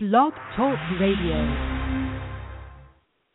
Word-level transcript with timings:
Blog 0.00 0.32
Talk 0.56 0.78
Radio. 1.00 1.38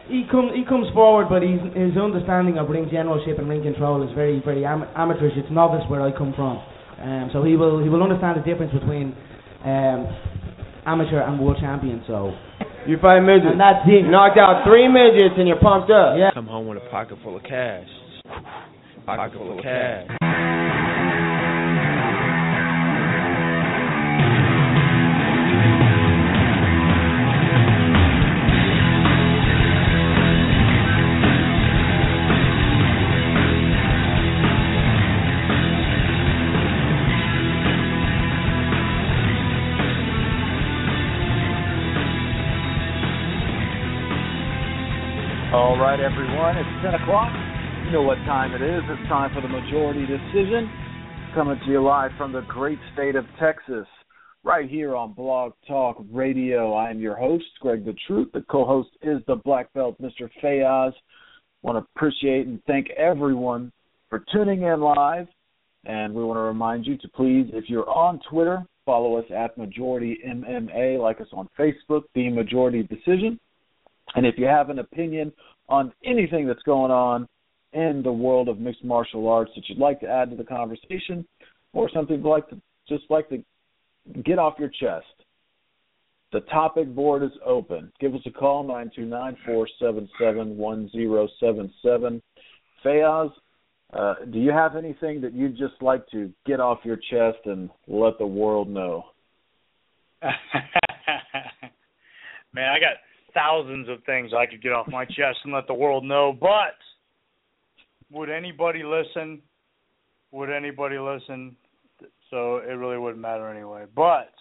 He 0.08 0.24
comes 0.32 0.52
he 0.56 0.64
comes 0.64 0.88
forward, 0.94 1.28
but 1.28 1.42
he's, 1.44 1.60
his 1.76 1.98
understanding 2.00 2.58
of 2.58 2.70
ring 2.70 2.88
generalship 2.92 3.38
and 3.40 3.50
ring 3.50 3.64
control 3.64 4.02
is 4.08 4.14
very 4.16 4.42
very 4.46 4.66
am- 4.66 4.88
amateurish. 4.96 5.34
It's 5.36 5.52
novice 5.52 5.84
where 5.90 6.02
I 6.02 6.12
come 6.16 6.32
from, 6.36 6.64
um, 7.04 7.30
so 7.34 7.44
he 7.44 7.56
will 7.58 7.84
he 7.84 7.90
will 7.90 8.02
understand 8.02 8.40
the 8.40 8.46
difference 8.48 8.72
between 8.72 9.12
um, 9.66 10.08
amateur 10.88 11.20
and 11.20 11.40
world 11.40 11.58
champion. 11.60 12.02
So 12.08 12.32
You 12.88 12.98
fight 13.02 13.20
midgets. 13.22 13.52
and 13.52 13.60
that's 13.60 13.84
it. 13.88 14.08
Knocked 14.08 14.38
out 14.40 14.64
three 14.64 14.88
midgets 14.88 15.36
and 15.38 15.48
you're 15.48 15.60
pumped 15.60 15.92
up. 15.92 16.16
Yeah. 16.18 16.32
Come 16.34 16.48
home 16.48 16.68
with 16.68 16.78
a 16.80 16.90
pocket 16.90 17.18
full 17.24 17.36
of 17.36 17.44
cash. 17.44 17.88
Pocket 19.06 19.36
full 19.38 19.58
of 19.58 19.64
cash. 19.64 20.08
All 20.22 20.23
it's 46.56 46.84
10 46.84 46.94
o'clock. 47.02 47.34
You 47.86 47.92
know 47.92 48.04
what 48.04 48.16
time 48.30 48.54
it 48.54 48.62
is. 48.62 48.82
It's 48.88 49.10
time 49.10 49.34
for 49.34 49.42
the 49.42 49.48
majority 49.48 50.06
decision. 50.06 50.70
Coming 51.34 51.60
to 51.66 51.72
you 51.72 51.82
live 51.82 52.12
from 52.18 52.32
the 52.32 52.42
great 52.42 52.78
state 52.94 53.16
of 53.16 53.26
Texas, 53.40 53.88
right 54.44 54.70
here 54.70 54.96
on 54.96 55.14
Blog 55.14 55.54
Talk 55.68 56.04
Radio. 56.12 56.74
I 56.74 56.92
am 56.92 57.00
your 57.00 57.16
host, 57.16 57.46
Greg 57.60 57.86
the 57.86 57.96
Truth. 58.06 58.30
The 58.34 58.42
co 58.42 58.66
host 58.66 58.90
is 59.02 59.18
the 59.26 59.38
Black 59.38 59.74
Belt, 59.74 60.00
Mr. 60.00 60.30
Fayaz. 60.44 60.94
Want 61.64 61.78
to 61.78 61.88
appreciate 61.96 62.46
and 62.46 62.62
thank 62.68 62.92
everyone 62.92 63.72
for 64.10 64.24
tuning 64.32 64.62
in 64.62 64.80
live. 64.80 65.28
And 65.86 66.14
we 66.14 66.24
want 66.24 66.38
to 66.38 66.42
remind 66.42 66.86
you 66.86 66.98
to 67.00 67.08
please, 67.10 67.48
if 67.52 67.66
you're 67.68 67.90
on 67.90 68.20
Twitter, 68.30 68.64
follow 68.86 69.18
us 69.18 69.26
at 69.36 69.58
Majority 69.58 70.20
MMA, 70.28 71.02
like 71.02 71.20
us 71.20 71.28
on 71.34 71.50
Facebook, 71.58 72.04
The 72.14 72.30
Majority 72.30 72.84
Decision. 72.84 73.40
And 74.16 74.26
if 74.26 74.36
you 74.38 74.46
have 74.46 74.70
an 74.70 74.80
opinion 74.80 75.32
on 75.70 75.94
anything 76.06 76.48
that's 76.48 76.64
going 76.64 76.92
on 76.92 77.28
in 77.74 78.02
the 78.04 78.12
world 78.12 78.50
of 78.50 78.60
mixed 78.60 78.84
martial 78.84 79.28
arts 79.28 79.52
that 79.56 79.68
you'd 79.68 79.80
like 79.80 80.00
to 80.02 80.08
add 80.08 80.30
to 80.30 80.36
the 80.36 80.44
conversation, 80.44 81.26
or 81.74 81.90
something 81.94 82.18
you'd 82.18 82.26
like 82.30 82.48
to 82.50 82.62
just 82.88 83.04
like 83.10 83.28
to 83.30 83.44
get 84.24 84.38
off 84.38 84.56
your 84.60 84.70
chest, 84.70 85.06
the 86.32 86.42
topic 86.42 86.94
board 86.94 87.24
is 87.24 87.32
open. 87.46 87.92
Give 88.00 88.14
us 88.14 88.22
a 88.26 88.32
call 88.32 88.64
nine 88.64 88.92
two 88.96 89.06
nine 89.06 89.38
four 89.46 89.68
seven 89.80 90.10
seven 90.20 90.58
one 90.58 90.90
zero 90.92 91.28
seven 91.40 91.72
seven. 91.84 92.22
Fayaz, 92.84 93.32
uh, 93.94 94.16
do 94.32 94.40
you 94.40 94.52
have 94.52 94.76
anything 94.76 95.22
that 95.22 95.34
you'd 95.34 95.58
just 95.58 95.76
like 95.82 96.08
to 96.10 96.32
get 96.46 96.60
off 96.60 96.80
your 96.84 96.98
chest 96.98 97.46
and 97.46 97.70
let 97.88 98.18
the 98.18 98.26
world 98.26 98.70
know? 98.70 99.06
Man, 102.54 102.70
I 102.70 102.80
got 102.80 102.98
thousands 103.34 103.90
of 103.90 104.04
things 104.06 104.32
I 104.38 104.46
could 104.46 104.62
get 104.62 104.72
off 104.72 104.88
my 104.88 105.06
chest 105.06 105.40
and 105.44 105.54
let 105.54 105.68
the 105.68 105.74
world 105.74 106.04
know, 106.04 106.36
but 106.40 106.76
would 108.12 108.30
anybody 108.30 108.84
listen? 108.84 109.42
Would 110.32 110.50
anybody 110.50 110.98
listen? 110.98 111.56
So 112.30 112.58
it 112.58 112.74
really 112.74 112.98
wouldn't 112.98 113.22
matter 113.22 113.50
anyway. 113.50 113.86
But 113.96 114.34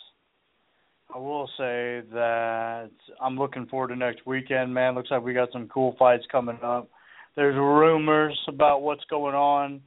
I 1.14 1.18
will 1.18 1.46
say 1.58 2.02
that 2.12 2.90
I'm 3.20 3.38
looking 3.38 3.66
forward 3.66 3.88
to 3.88 3.96
next 3.96 4.26
weekend, 4.26 4.72
man. 4.72 4.94
Looks 4.94 5.10
like 5.10 5.22
we 5.22 5.34
got 5.34 5.52
some 5.52 5.68
cool 5.68 5.94
fights 5.98 6.24
coming 6.32 6.58
up. 6.62 6.88
There's 7.36 7.56
rumors 7.56 8.38
about 8.48 8.82
what's 8.82 9.04
going 9.10 9.34
on 9.34 9.80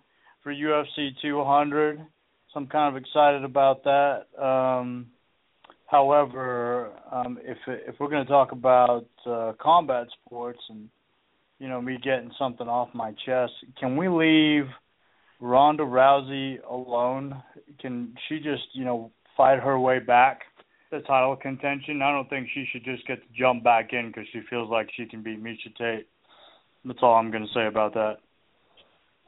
for 0.44 0.54
UFC 0.54 1.10
200. 1.22 1.98
So 1.98 2.04
I'm 2.56 2.68
kind 2.68 2.96
of 2.96 3.02
excited 3.02 3.44
about 3.44 3.84
that. 3.84 4.26
Um 4.42 5.08
However, 5.88 6.92
um, 7.12 7.38
if 7.44 7.58
if 7.68 7.96
we're 8.00 8.10
going 8.10 8.26
to 8.26 8.32
talk 8.32 8.52
about 8.52 9.06
uh, 9.26 9.54
combat 9.62 10.08
sports 10.26 10.60
and 10.70 10.90
you 11.60 11.70
know 11.70 11.82
me 11.82 11.98
getting 12.04 12.32
something 12.40 12.68
off 12.68 12.90
my 12.94 13.14
chest, 13.26 13.54
can 13.80 13.96
we 13.96 14.08
leave 14.08 14.66
Ronda 15.40 15.84
Rousey 15.84 16.58
alone? 16.70 17.42
Can 17.80 18.16
she 18.28 18.38
just 18.38 18.64
you 18.74 18.84
know 18.84 19.12
fight 19.38 19.60
her 19.60 19.80
way 19.80 20.00
back 20.00 20.42
to 20.92 21.02
title 21.02 21.36
contention? 21.36 22.02
I 22.02 22.12
don't 22.12 22.30
think 22.30 22.48
she 22.54 22.66
should 22.72 22.84
just 22.84 23.06
get 23.08 23.22
to 23.22 23.28
jump 23.38 23.64
back 23.64 23.94
in 23.94 24.08
because 24.08 24.26
she 24.34 24.42
feels 24.50 24.70
like 24.70 24.90
she 24.98 25.06
can 25.06 25.22
beat 25.22 25.44
Miesha 25.44 25.76
Tate. 25.78 26.08
That's 26.84 27.00
all 27.04 27.16
I'm 27.16 27.32
going 27.32 27.46
to 27.46 27.54
say 27.54 27.68
about 27.68 27.94
that. 27.94 28.18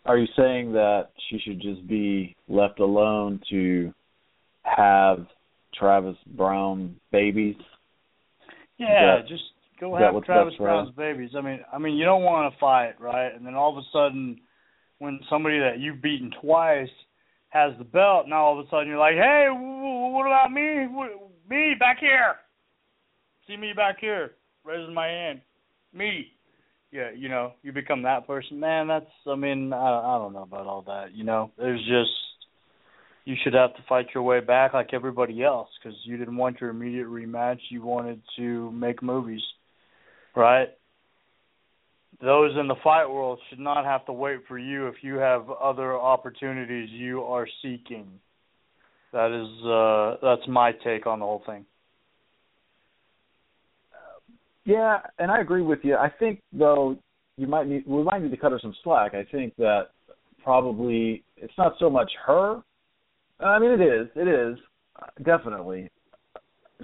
Are 0.05 0.17
you 0.17 0.27
saying 0.37 0.71
that 0.73 1.09
she 1.29 1.37
should 1.39 1.61
just 1.61 1.85
be 1.87 2.35
left 2.47 2.79
alone 2.79 3.41
to 3.49 3.93
have 4.63 5.25
Travis 5.79 6.17
Browne 6.25 6.95
babies? 7.11 7.55
Yeah, 8.77 9.17
that- 9.17 9.27
just 9.27 9.43
go 9.79 9.95
have 9.95 10.23
Travis 10.23 10.53
best 10.53 10.57
for 10.57 10.67
her? 10.67 10.73
Browne's 10.73 10.95
babies. 10.95 11.31
I 11.37 11.41
mean, 11.41 11.59
I 11.71 11.77
mean, 11.77 11.95
you 11.95 12.05
don't 12.05 12.23
want 12.23 12.51
to 12.53 12.59
fight, 12.59 12.99
right? 12.99 13.33
And 13.33 13.45
then 13.45 13.55
all 13.55 13.71
of 13.71 13.77
a 13.77 13.87
sudden, 13.91 14.39
when 14.99 15.19
somebody 15.29 15.59
that 15.59 15.79
you've 15.79 16.01
beaten 16.01 16.31
twice 16.41 16.89
has 17.49 17.73
the 17.77 17.83
belt, 17.83 18.27
now 18.27 18.43
all 18.43 18.59
of 18.59 18.65
a 18.65 18.69
sudden 18.69 18.87
you're 18.87 18.97
like, 18.97 19.15
hey, 19.15 19.47
wh- 19.51 20.13
what 20.13 20.25
about 20.25 20.51
me? 20.51 20.85
Wh- 20.85 21.49
Me 21.49 21.75
back 21.79 21.99
here? 21.99 22.35
See 23.47 23.55
me 23.55 23.71
back 23.73 23.99
here, 24.01 24.31
raising 24.65 24.93
my 24.93 25.07
hand. 25.07 25.41
Me. 25.93 26.27
Yeah, 26.91 27.11
you 27.15 27.29
know, 27.29 27.53
you 27.63 27.71
become 27.71 28.01
that 28.03 28.27
person. 28.27 28.59
Man, 28.59 28.87
that's. 28.87 29.05
I 29.25 29.35
mean, 29.35 29.71
I, 29.71 29.77
I 29.77 30.17
don't 30.17 30.33
know 30.33 30.43
about 30.43 30.67
all 30.67 30.81
that. 30.87 31.13
You 31.13 31.23
know, 31.23 31.51
there's 31.57 31.79
just 31.81 32.11
you 33.27 33.35
should 33.43 33.53
have 33.55 33.75
to 33.75 33.83
fight 33.89 34.07
your 34.13 34.23
way 34.23 34.39
back 34.39 34.73
like 34.73 34.93
everybody 34.93 35.43
else 35.43 35.67
because 35.77 35.97
you 36.05 36.15
didn't 36.15 36.37
want 36.37 36.61
your 36.61 36.69
immediate 36.69 37.07
rematch. 37.07 37.59
You 37.69 37.83
wanted 37.83 38.21
to 38.37 38.71
make 38.71 39.03
movies, 39.03 39.41
right? 40.33 40.69
Those 42.21 42.55
in 42.57 42.69
the 42.69 42.77
fight 42.81 43.05
world 43.05 43.37
should 43.49 43.59
not 43.59 43.83
have 43.83 44.05
to 44.05 44.13
wait 44.13 44.39
for 44.47 44.57
you 44.57 44.87
if 44.87 44.95
you 45.01 45.15
have 45.15 45.49
other 45.49 45.97
opportunities 45.97 46.89
you 46.89 47.21
are 47.23 47.45
seeking. 47.61 48.07
That 49.11 49.31
is 49.31 49.65
uh 49.65 50.25
that's 50.25 50.47
my 50.47 50.71
take 50.81 51.05
on 51.05 51.19
the 51.19 51.25
whole 51.25 51.43
thing. 51.45 51.65
Yeah, 54.63 54.99
and 55.19 55.29
I 55.29 55.41
agree 55.41 55.63
with 55.63 55.79
you. 55.83 55.95
I 55.97 56.09
think 56.17 56.41
though 56.53 56.95
you 57.35 57.47
might 57.47 57.67
need 57.67 57.85
we 57.85 58.03
might 58.03 58.21
need 58.21 58.31
to 58.31 58.37
cut 58.37 58.53
her 58.53 58.59
some 58.61 58.73
slack. 58.85 59.13
I 59.13 59.25
think 59.29 59.53
that 59.57 59.87
probably 60.45 61.25
it's 61.35 61.57
not 61.57 61.73
so 61.77 61.89
much 61.89 62.09
her. 62.25 62.61
I 63.39 63.59
mean, 63.59 63.71
it 63.71 63.81
is. 63.81 64.07
It 64.15 64.27
is 64.27 64.57
definitely. 65.23 65.89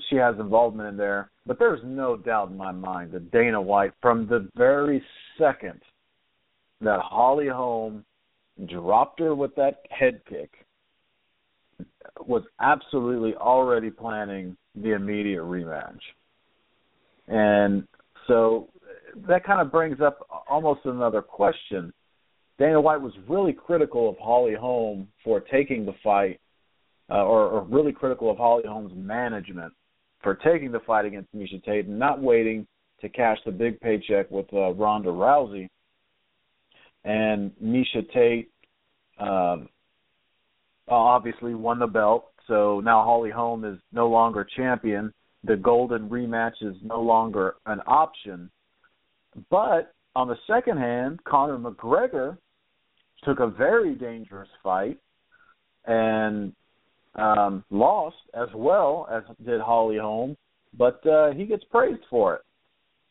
She 0.10 0.16
has 0.16 0.36
involvement 0.40 0.90
in 0.90 0.98
there, 0.98 1.30
but 1.46 1.60
there's 1.60 1.82
no 1.84 2.18
doubt 2.18 2.50
in 2.50 2.58
my 2.58 2.72
mind 2.72 3.12
that 3.12 3.32
Dana 3.32 3.62
White, 3.62 3.94
from 4.02 4.28
the 4.28 4.50
very 4.56 5.04
second 5.38 5.82
that 6.82 7.00
Holly 7.00 7.48
Holm 7.48 8.04
dropped 8.68 9.20
her 9.20 9.36
with 9.36 9.56
that 9.56 9.82
head 9.90 10.22
kick, 10.28 10.52
was 12.26 12.44
absolutely 12.60 13.36
already 13.36 13.90
planning 13.90 14.58
the 14.76 14.94
immediate 14.94 15.44
rematch. 15.44 16.00
And 17.28 17.88
so 18.28 18.70
that 19.28 19.44
kind 19.44 19.62
of 19.62 19.72
brings 19.72 20.02
up 20.02 20.28
almost 20.50 20.82
another 20.86 21.22
question. 21.22 21.94
Dana 22.60 22.80
White 22.80 23.02
was 23.02 23.14
really 23.28 23.54
critical 23.54 24.10
of 24.10 24.18
Holly 24.18 24.56
Holm 24.60 25.08
for 25.24 25.40
taking 25.40 25.86
the 25.86 25.94
fight, 26.04 26.40
uh, 27.10 27.24
or, 27.24 27.48
or 27.48 27.62
really 27.64 27.92
critical 27.92 28.32
of 28.32 28.38
Holly 28.38 28.64
Holm's 28.66 28.94
management 28.96 29.74
for 30.22 30.36
taking 30.36 30.72
the 30.72 30.80
fight 30.82 31.06
against 31.06 31.34
Miesha 31.36 31.64
Tate 31.64 31.88
and 31.88 32.00
not 32.00 32.22
waiting 32.22 32.66
to 33.02 33.10
cash 33.10 33.38
the 33.46 33.52
big 33.52 33.80
paycheck 33.82 34.32
with 34.32 34.46
uh, 34.54 34.74
Ronda 34.74 35.10
Rousey. 35.10 35.68
And 37.04 37.52
Miesha 37.62 38.10
Tate 38.14 38.50
um, 39.20 39.68
obviously 40.88 41.54
won 41.54 41.80
the 41.80 41.88
belt, 41.88 42.32
so 42.48 42.82
now 42.84 43.04
Holly 43.04 43.30
Holm 43.30 43.66
is 43.66 43.78
no 43.92 44.08
longer 44.08 44.48
champion. 44.56 45.14
The 45.44 45.58
golden 45.58 46.10
rematch 46.10 46.62
is 46.62 46.76
no 46.82 47.02
longer 47.02 47.56
an 47.66 47.82
option. 47.86 48.50
But 49.50 49.94
on 50.16 50.28
the 50.28 50.38
second 50.48 50.78
hand, 50.78 51.20
Conor 51.26 51.58
McGregor 51.58 52.38
took 53.24 53.40
a 53.40 53.48
very 53.48 53.96
dangerous 53.96 54.50
fight 54.62 54.98
and 55.86 56.54
um, 57.16 57.64
lost 57.70 58.18
as 58.34 58.50
well 58.56 59.08
as 59.12 59.24
did 59.46 59.62
Holly 59.62 59.98
Holm, 59.98 60.36
but 60.78 61.06
uh, 61.06 61.32
he 61.32 61.46
gets 61.46 61.64
praised 61.66 62.02
for 62.10 62.36
it. 62.36 62.42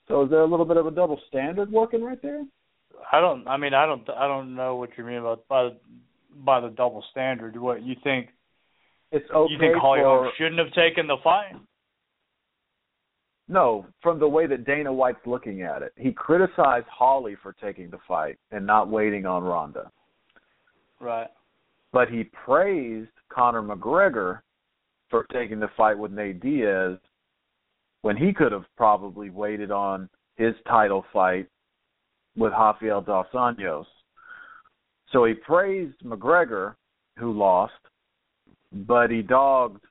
So 0.08 0.24
is 0.24 0.30
there 0.30 0.40
a 0.40 0.46
little 0.46 0.66
bit 0.66 0.76
of 0.76 0.86
a 0.86 0.90
double 0.90 1.20
standard 1.28 1.70
working 1.70 2.02
right 2.02 2.20
there? 2.22 2.44
I 3.10 3.20
don't. 3.20 3.46
I 3.46 3.56
mean, 3.56 3.74
I 3.74 3.86
don't. 3.86 4.08
I 4.10 4.26
don't 4.26 4.54
know 4.54 4.76
what 4.76 4.90
you 4.96 5.04
mean 5.04 5.18
about 5.18 5.46
by 5.48 5.70
by 6.44 6.60
the 6.60 6.68
double 6.68 7.04
standard. 7.10 7.56
What 7.60 7.82
you 7.82 7.94
think? 8.02 8.28
It's 9.10 9.28
okay 9.30 9.52
you 9.52 9.58
think 9.58 9.76
Holly 9.76 10.00
for 10.00 10.24
Holm 10.24 10.32
shouldn't 10.38 10.58
have 10.58 10.72
taken 10.72 11.06
the 11.06 11.16
fight? 11.22 11.54
No, 13.48 13.86
from 14.02 14.18
the 14.18 14.28
way 14.28 14.46
that 14.46 14.64
Dana 14.64 14.92
White's 14.92 15.26
looking 15.26 15.62
at 15.62 15.82
it, 15.82 15.92
he 15.96 16.12
criticized 16.12 16.86
Holly 16.88 17.36
for 17.42 17.54
taking 17.60 17.90
the 17.90 17.98
fight 18.08 18.38
and 18.50 18.66
not 18.66 18.88
waiting 18.88 19.26
on 19.26 19.42
Ronda. 19.42 19.90
Right. 21.00 21.28
But 21.92 22.08
he 22.08 22.24
praised 22.24 23.10
Conor 23.30 23.62
McGregor 23.62 24.40
for 25.10 25.26
taking 25.32 25.60
the 25.60 25.70
fight 25.76 25.98
with 25.98 26.12
Nate 26.12 26.40
Diaz 26.40 26.98
when 28.00 28.16
he 28.16 28.32
could 28.32 28.52
have 28.52 28.64
probably 28.76 29.30
waited 29.30 29.70
on 29.70 30.08
his 30.36 30.54
title 30.66 31.04
fight 31.12 31.46
with 32.36 32.52
Rafael 32.52 33.02
dos 33.02 33.26
Anjos. 33.34 33.84
So 35.10 35.24
he 35.24 35.34
praised 35.34 35.98
McGregor, 36.02 36.74
who 37.18 37.32
lost, 37.32 37.74
but 38.72 39.10
he 39.10 39.20
dogged 39.20 39.84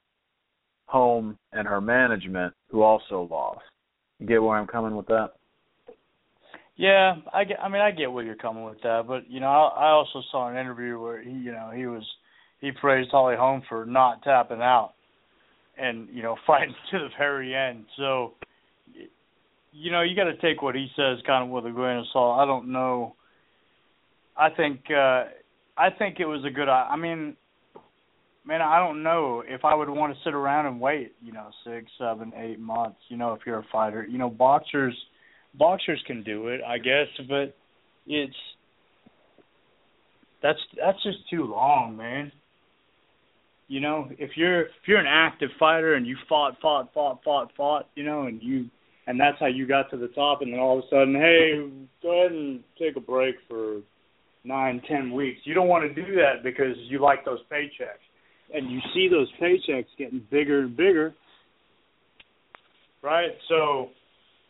Holm 0.87 1.37
and 1.53 1.67
her 1.67 1.79
management, 1.79 2.53
who 2.69 2.81
also 2.81 3.27
lost. 3.29 3.61
You 4.19 4.25
get 4.27 4.41
where 4.41 4.57
I'm 4.57 4.67
coming 4.67 4.95
with 4.95 5.05
that? 5.07 5.33
Yeah, 6.81 7.17
I 7.31 7.43
get. 7.43 7.59
I 7.59 7.69
mean, 7.69 7.79
I 7.79 7.91
get 7.91 8.11
where 8.11 8.23
you're 8.23 8.33
coming 8.33 8.63
with 8.63 8.81
that, 8.81 9.03
but 9.07 9.29
you 9.29 9.39
know, 9.39 9.45
I, 9.45 9.85
I 9.85 9.89
also 9.89 10.23
saw 10.31 10.49
an 10.49 10.57
interview 10.57 10.99
where 10.99 11.21
he, 11.21 11.29
you 11.29 11.51
know, 11.51 11.69
he 11.71 11.85
was 11.85 12.01
he 12.59 12.71
praised 12.71 13.11
Holly 13.11 13.35
Holm 13.37 13.61
for 13.69 13.85
not 13.85 14.23
tapping 14.23 14.61
out 14.63 14.93
and 15.77 16.07
you 16.11 16.23
know 16.23 16.37
fighting 16.47 16.73
to 16.89 16.97
the 16.97 17.09
very 17.19 17.53
end. 17.53 17.85
So, 17.97 18.33
you 19.71 19.91
know, 19.91 20.01
you 20.01 20.15
got 20.15 20.23
to 20.23 20.37
take 20.37 20.63
what 20.63 20.73
he 20.73 20.87
says 20.95 21.19
kind 21.27 21.43
of 21.43 21.51
with 21.51 21.67
a 21.67 21.69
grain 21.69 21.99
of 21.99 22.05
salt. 22.11 22.39
I 22.39 22.45
don't 22.47 22.71
know. 22.71 23.13
I 24.35 24.49
think 24.49 24.79
uh 24.89 25.25
I 25.77 25.91
think 25.95 26.19
it 26.19 26.25
was 26.25 26.43
a 26.47 26.49
good. 26.49 26.67
I 26.67 26.95
mean, 26.95 27.37
man, 28.43 28.63
I 28.63 28.79
don't 28.79 29.03
know 29.03 29.43
if 29.47 29.63
I 29.65 29.75
would 29.75 29.87
want 29.87 30.15
to 30.15 30.19
sit 30.23 30.33
around 30.33 30.65
and 30.65 30.81
wait. 30.81 31.13
You 31.21 31.31
know, 31.31 31.49
six, 31.63 31.91
seven, 31.99 32.33
eight 32.35 32.59
months. 32.59 32.97
You 33.09 33.17
know, 33.17 33.33
if 33.33 33.41
you're 33.45 33.59
a 33.59 33.67
fighter, 33.71 34.03
you 34.09 34.17
know, 34.17 34.31
boxers 34.31 34.95
boxers 35.53 36.01
can 36.07 36.23
do 36.23 36.47
it, 36.47 36.61
I 36.65 36.77
guess, 36.77 37.07
but 37.27 37.55
it's 38.07 38.35
that's 40.41 40.59
that's 40.77 41.01
just 41.03 41.17
too 41.29 41.45
long, 41.45 41.95
man. 41.97 42.31
You 43.67 43.79
know, 43.79 44.09
if 44.17 44.31
you're 44.35 44.63
if 44.63 44.87
you're 44.87 44.99
an 44.99 45.07
active 45.07 45.49
fighter 45.59 45.93
and 45.93 46.05
you 46.05 46.17
fought, 46.27 46.57
fought, 46.61 46.93
fought, 46.93 47.23
fought, 47.23 47.51
fought, 47.55 47.89
you 47.95 48.03
know, 48.03 48.23
and 48.23 48.41
you 48.41 48.69
and 49.07 49.19
that's 49.19 49.37
how 49.39 49.47
you 49.47 49.67
got 49.67 49.89
to 49.91 49.97
the 49.97 50.09
top, 50.09 50.41
and 50.41 50.53
then 50.53 50.59
all 50.59 50.79
of 50.79 50.85
a 50.85 50.87
sudden, 50.89 51.15
hey, 51.15 51.69
go 52.01 52.19
ahead 52.19 52.31
and 52.31 52.63
take 52.79 52.95
a 52.95 52.99
break 52.99 53.35
for 53.49 53.81
nine, 54.43 54.81
ten 54.87 55.11
weeks. 55.11 55.39
You 55.43 55.53
don't 55.53 55.67
want 55.67 55.83
to 55.83 55.93
do 55.93 56.15
that 56.15 56.43
because 56.43 56.75
you 56.87 56.99
like 56.99 57.25
those 57.25 57.39
paychecks, 57.51 58.03
and 58.53 58.69
you 58.69 58.79
see 58.93 59.07
those 59.09 59.27
paychecks 59.41 59.87
getting 59.97 60.25
bigger 60.29 60.61
and 60.61 60.75
bigger, 60.75 61.13
right? 63.01 63.31
So, 63.49 63.89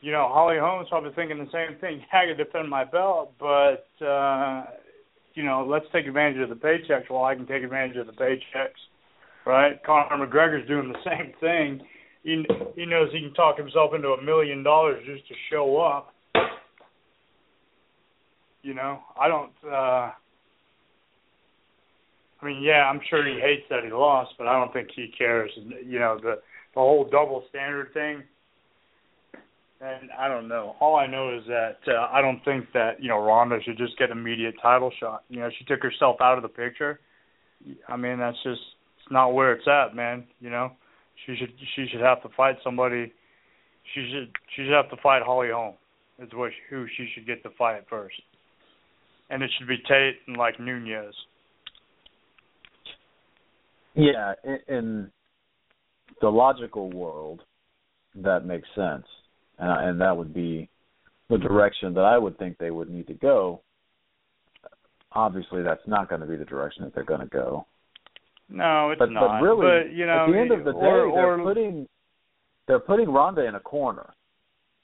you 0.02 0.12
know, 0.12 0.28
Holly 0.32 0.58
Holm's 0.60 0.90
probably 0.90 1.12
thinking 1.16 1.38
the 1.38 1.52
same 1.52 1.80
thing. 1.80 2.04
I 2.14 2.26
can 2.28 2.38
defend 2.38 2.70
my 2.70 2.84
belt, 2.84 3.34
but 3.40 3.88
uh, 4.06 4.66
you 5.34 5.44
know, 5.44 5.66
let's 5.68 5.86
take 5.94 6.08
advantage 6.08 6.42
of 6.42 6.50
the 6.50 6.56
paychecks 6.56 7.10
while 7.10 7.24
I 7.24 7.36
can 7.36 7.48
take 7.48 7.64
advantage 7.64 7.98
of 7.98 8.08
the 8.08 8.14
paychecks 8.14 8.82
right? 9.46 9.82
Conor 9.84 10.26
McGregor's 10.26 10.68
doing 10.68 10.92
the 10.92 11.00
same 11.06 11.34
thing. 11.40 11.88
He 12.24 12.46
he 12.76 12.86
knows 12.86 13.10
he 13.12 13.22
can 13.22 13.34
talk 13.34 13.58
himself 13.58 13.92
into 13.96 14.10
a 14.10 14.22
million 14.24 14.64
dollars 14.64 15.04
just 15.06 15.28
to 15.28 15.34
show 15.50 15.78
up. 15.78 16.14
You 18.62 18.76
know, 18.76 19.00
I 19.20 19.28
don't. 19.28 19.52
uh 19.66 20.12
I 22.42 22.46
mean, 22.46 22.64
yeah, 22.64 22.90
I'm 22.90 23.00
sure 23.08 23.24
he 23.28 23.40
hates 23.40 23.64
that 23.70 23.84
he 23.84 23.92
lost, 23.92 24.32
but 24.40 24.48
I 24.48 24.60
don't 24.60 24.74
think 24.74 24.90
he 24.96 25.14
cares. 25.16 25.52
You 25.86 26.00
know, 26.00 26.20
the 26.22 26.42
the 26.76 26.80
whole 26.80 27.08
double 27.12 27.44
standard 27.50 27.92
thing. 27.94 28.24
And 29.82 30.12
I 30.18 30.28
don't 30.28 30.48
know. 30.48 30.76
All 30.80 30.96
I 30.96 31.08
know 31.08 31.36
is 31.36 31.44
that 31.48 31.78
uh, 31.88 32.08
I 32.12 32.22
don't 32.22 32.44
think 32.46 32.66
that 32.74 33.02
you 33.02 33.10
know 33.10 33.18
Ronda 33.18 33.58
should 33.64 33.78
just 33.78 33.98
get 33.98 34.12
immediate 34.12 34.54
title 34.62 34.92
shot. 35.00 35.24
You 35.28 35.40
know, 35.40 35.50
she 35.58 35.66
took 35.66 35.82
herself 35.82 36.18
out 36.22 36.38
of 36.38 36.44
the 36.44 36.50
picture. 36.50 37.00
I 37.88 37.98
mean, 37.98 38.20
that's 38.20 38.38
just 38.44 38.62
it's 39.00 39.12
not 39.12 39.34
where 39.34 39.54
it's 39.54 39.68
at, 39.68 39.96
man. 39.96 40.26
You 40.40 40.52
know, 40.52 40.72
she 41.26 41.36
should 41.36 41.52
she 41.76 41.88
should 41.92 42.02
have 42.02 42.22
to 42.22 42.30
fight 42.38 42.58
somebody. 42.64 43.12
She 43.96 44.08
should 44.12 44.32
she 44.56 44.64
should 44.64 44.74
have 44.74 44.90
to 44.92 45.02
fight 45.02 45.24
Holly 45.26 45.50
Holm. 45.52 45.74
Is 46.20 46.30
what 46.34 46.52
who 46.70 46.86
she 46.96 47.10
should 47.16 47.26
get 47.26 47.42
to 47.42 47.50
fight 47.58 47.82
first, 47.90 48.22
and 49.32 49.42
it 49.42 49.50
should 49.58 49.68
be 49.68 49.78
Tate 49.88 50.18
and 50.28 50.38
like 50.38 50.60
Nunes. 50.60 51.16
Yeah, 53.96 54.34
in 54.68 55.10
the 56.22 56.30
logical 56.30 56.92
world, 56.92 57.42
that 58.16 58.46
makes 58.46 58.68
sense, 58.76 59.06
and 59.62 59.90
and 59.90 60.02
that 60.02 60.16
would 60.16 60.34
be 60.34 60.70
the 61.30 61.38
direction 61.38 61.94
that 61.94 62.04
I 62.04 62.18
would 62.18 62.38
think 62.38 62.58
they 62.58 62.72
would 62.72 62.90
need 62.90 63.08
to 63.08 63.14
go. 63.14 63.62
Obviously, 65.14 65.62
that's 65.62 65.82
not 65.88 66.10
going 66.10 66.22
to 66.22 66.28
be 66.28 66.36
the 66.36 66.46
direction 66.46 66.84
that 66.84 66.94
they're 66.94 67.04
going 67.04 67.22
to 67.22 67.28
go. 67.28 67.66
No, 68.50 68.92
it's 68.92 69.00
but, 69.00 69.12
not. 69.12 69.40
But 69.40 69.46
really, 69.46 69.88
but, 69.88 69.96
you 69.96 70.06
know, 70.06 70.26
at 70.26 70.32
the 70.32 70.38
end 70.38 70.52
of 70.52 70.66
the 70.66 70.74
day, 70.74 70.80
or, 70.80 71.08
or, 71.08 71.38
they're 71.38 71.46
putting 71.46 71.88
they're 72.68 72.80
putting 72.80 73.10
Ronda 73.10 73.46
in 73.46 73.56
a 73.56 73.60
corner 73.60 74.14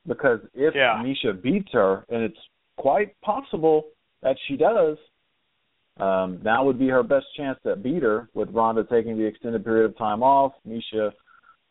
because 0.08 0.40
if 0.54 0.74
yeah. 0.74 1.02
Miesha 1.04 1.42
beats 1.42 1.70
her, 1.74 2.06
and 2.10 2.24
it's 2.24 2.40
quite 2.78 3.20
possible 3.22 3.88
that 4.24 4.38
she 4.48 4.56
does, 4.56 4.98
um, 6.00 6.40
now 6.44 6.64
would 6.64 6.80
be 6.80 6.88
her 6.88 7.04
best 7.04 7.26
chance 7.36 7.60
to 7.64 7.76
beat 7.76 8.04
her 8.04 8.30
with 8.34 8.50
Ronda 8.52 8.86
taking 8.90 9.18
the 9.18 9.26
extended 9.26 9.66
period 9.66 9.90
of 9.90 9.98
time 9.98 10.24
off. 10.24 10.54
Miesha, 10.68 11.12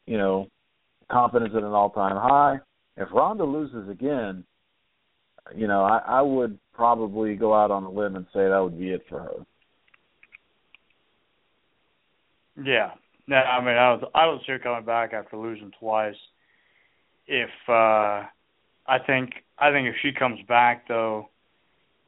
you 0.06 0.18
know, 0.18 0.48
confidence 1.10 1.52
at 1.56 1.62
an 1.62 1.72
all-time 1.72 2.16
high. 2.16 2.58
If 2.96 3.08
Ronda 3.12 3.44
loses 3.44 3.88
again, 3.88 4.44
you 5.54 5.66
know, 5.66 5.84
I, 5.84 5.98
I 5.98 6.22
would 6.22 6.58
probably 6.72 7.34
go 7.36 7.54
out 7.54 7.70
on 7.70 7.84
a 7.84 7.90
limb 7.90 8.16
and 8.16 8.26
say 8.32 8.48
that 8.48 8.58
would 8.58 8.78
be 8.78 8.90
it 8.90 9.04
for 9.08 9.20
her. 9.20 9.46
Yeah. 12.62 12.92
No, 13.26 13.36
I 13.36 13.60
mean 13.60 13.76
I 13.76 13.92
was 13.92 14.04
I 14.14 14.26
was 14.26 14.40
here 14.46 14.58
coming 14.58 14.84
back 14.84 15.12
after 15.12 15.36
losing 15.36 15.72
twice. 15.78 16.16
If 17.26 17.50
uh 17.68 18.22
I 18.88 18.98
think 19.04 19.30
I 19.58 19.70
think 19.72 19.88
if 19.88 19.96
she 20.00 20.12
comes 20.12 20.38
back 20.48 20.86
though, 20.88 21.28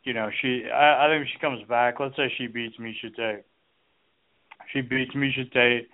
you 0.04 0.14
know, 0.14 0.30
she 0.40 0.64
I, 0.72 1.06
I 1.06 1.08
think 1.08 1.26
if 1.26 1.32
she 1.32 1.38
comes 1.40 1.66
back, 1.68 2.00
let's 2.00 2.16
say 2.16 2.32
she 2.38 2.46
beats 2.46 2.76
Miesha 2.78 3.14
Tate. 3.14 3.44
She 4.72 4.80
beats 4.80 5.12
Miesha 5.14 5.50
Tate, 5.52 5.88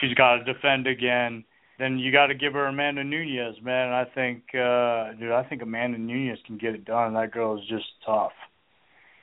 she's 0.00 0.14
gotta 0.14 0.44
defend 0.44 0.86
again. 0.86 1.44
Then 1.78 1.98
you 1.98 2.10
gotta 2.10 2.34
give 2.34 2.54
her 2.54 2.66
Amanda 2.66 3.04
Nunes, 3.04 3.56
man. 3.62 3.92
I 3.92 4.04
think 4.14 4.42
uh 4.54 5.12
dude, 5.18 5.32
I 5.32 5.46
think 5.48 5.62
Amanda 5.62 5.98
Nunes 5.98 6.38
can 6.46 6.58
get 6.58 6.74
it 6.74 6.84
done. 6.84 7.14
That 7.14 7.32
girl 7.32 7.58
is 7.58 7.64
just 7.68 7.86
tough. 8.04 8.32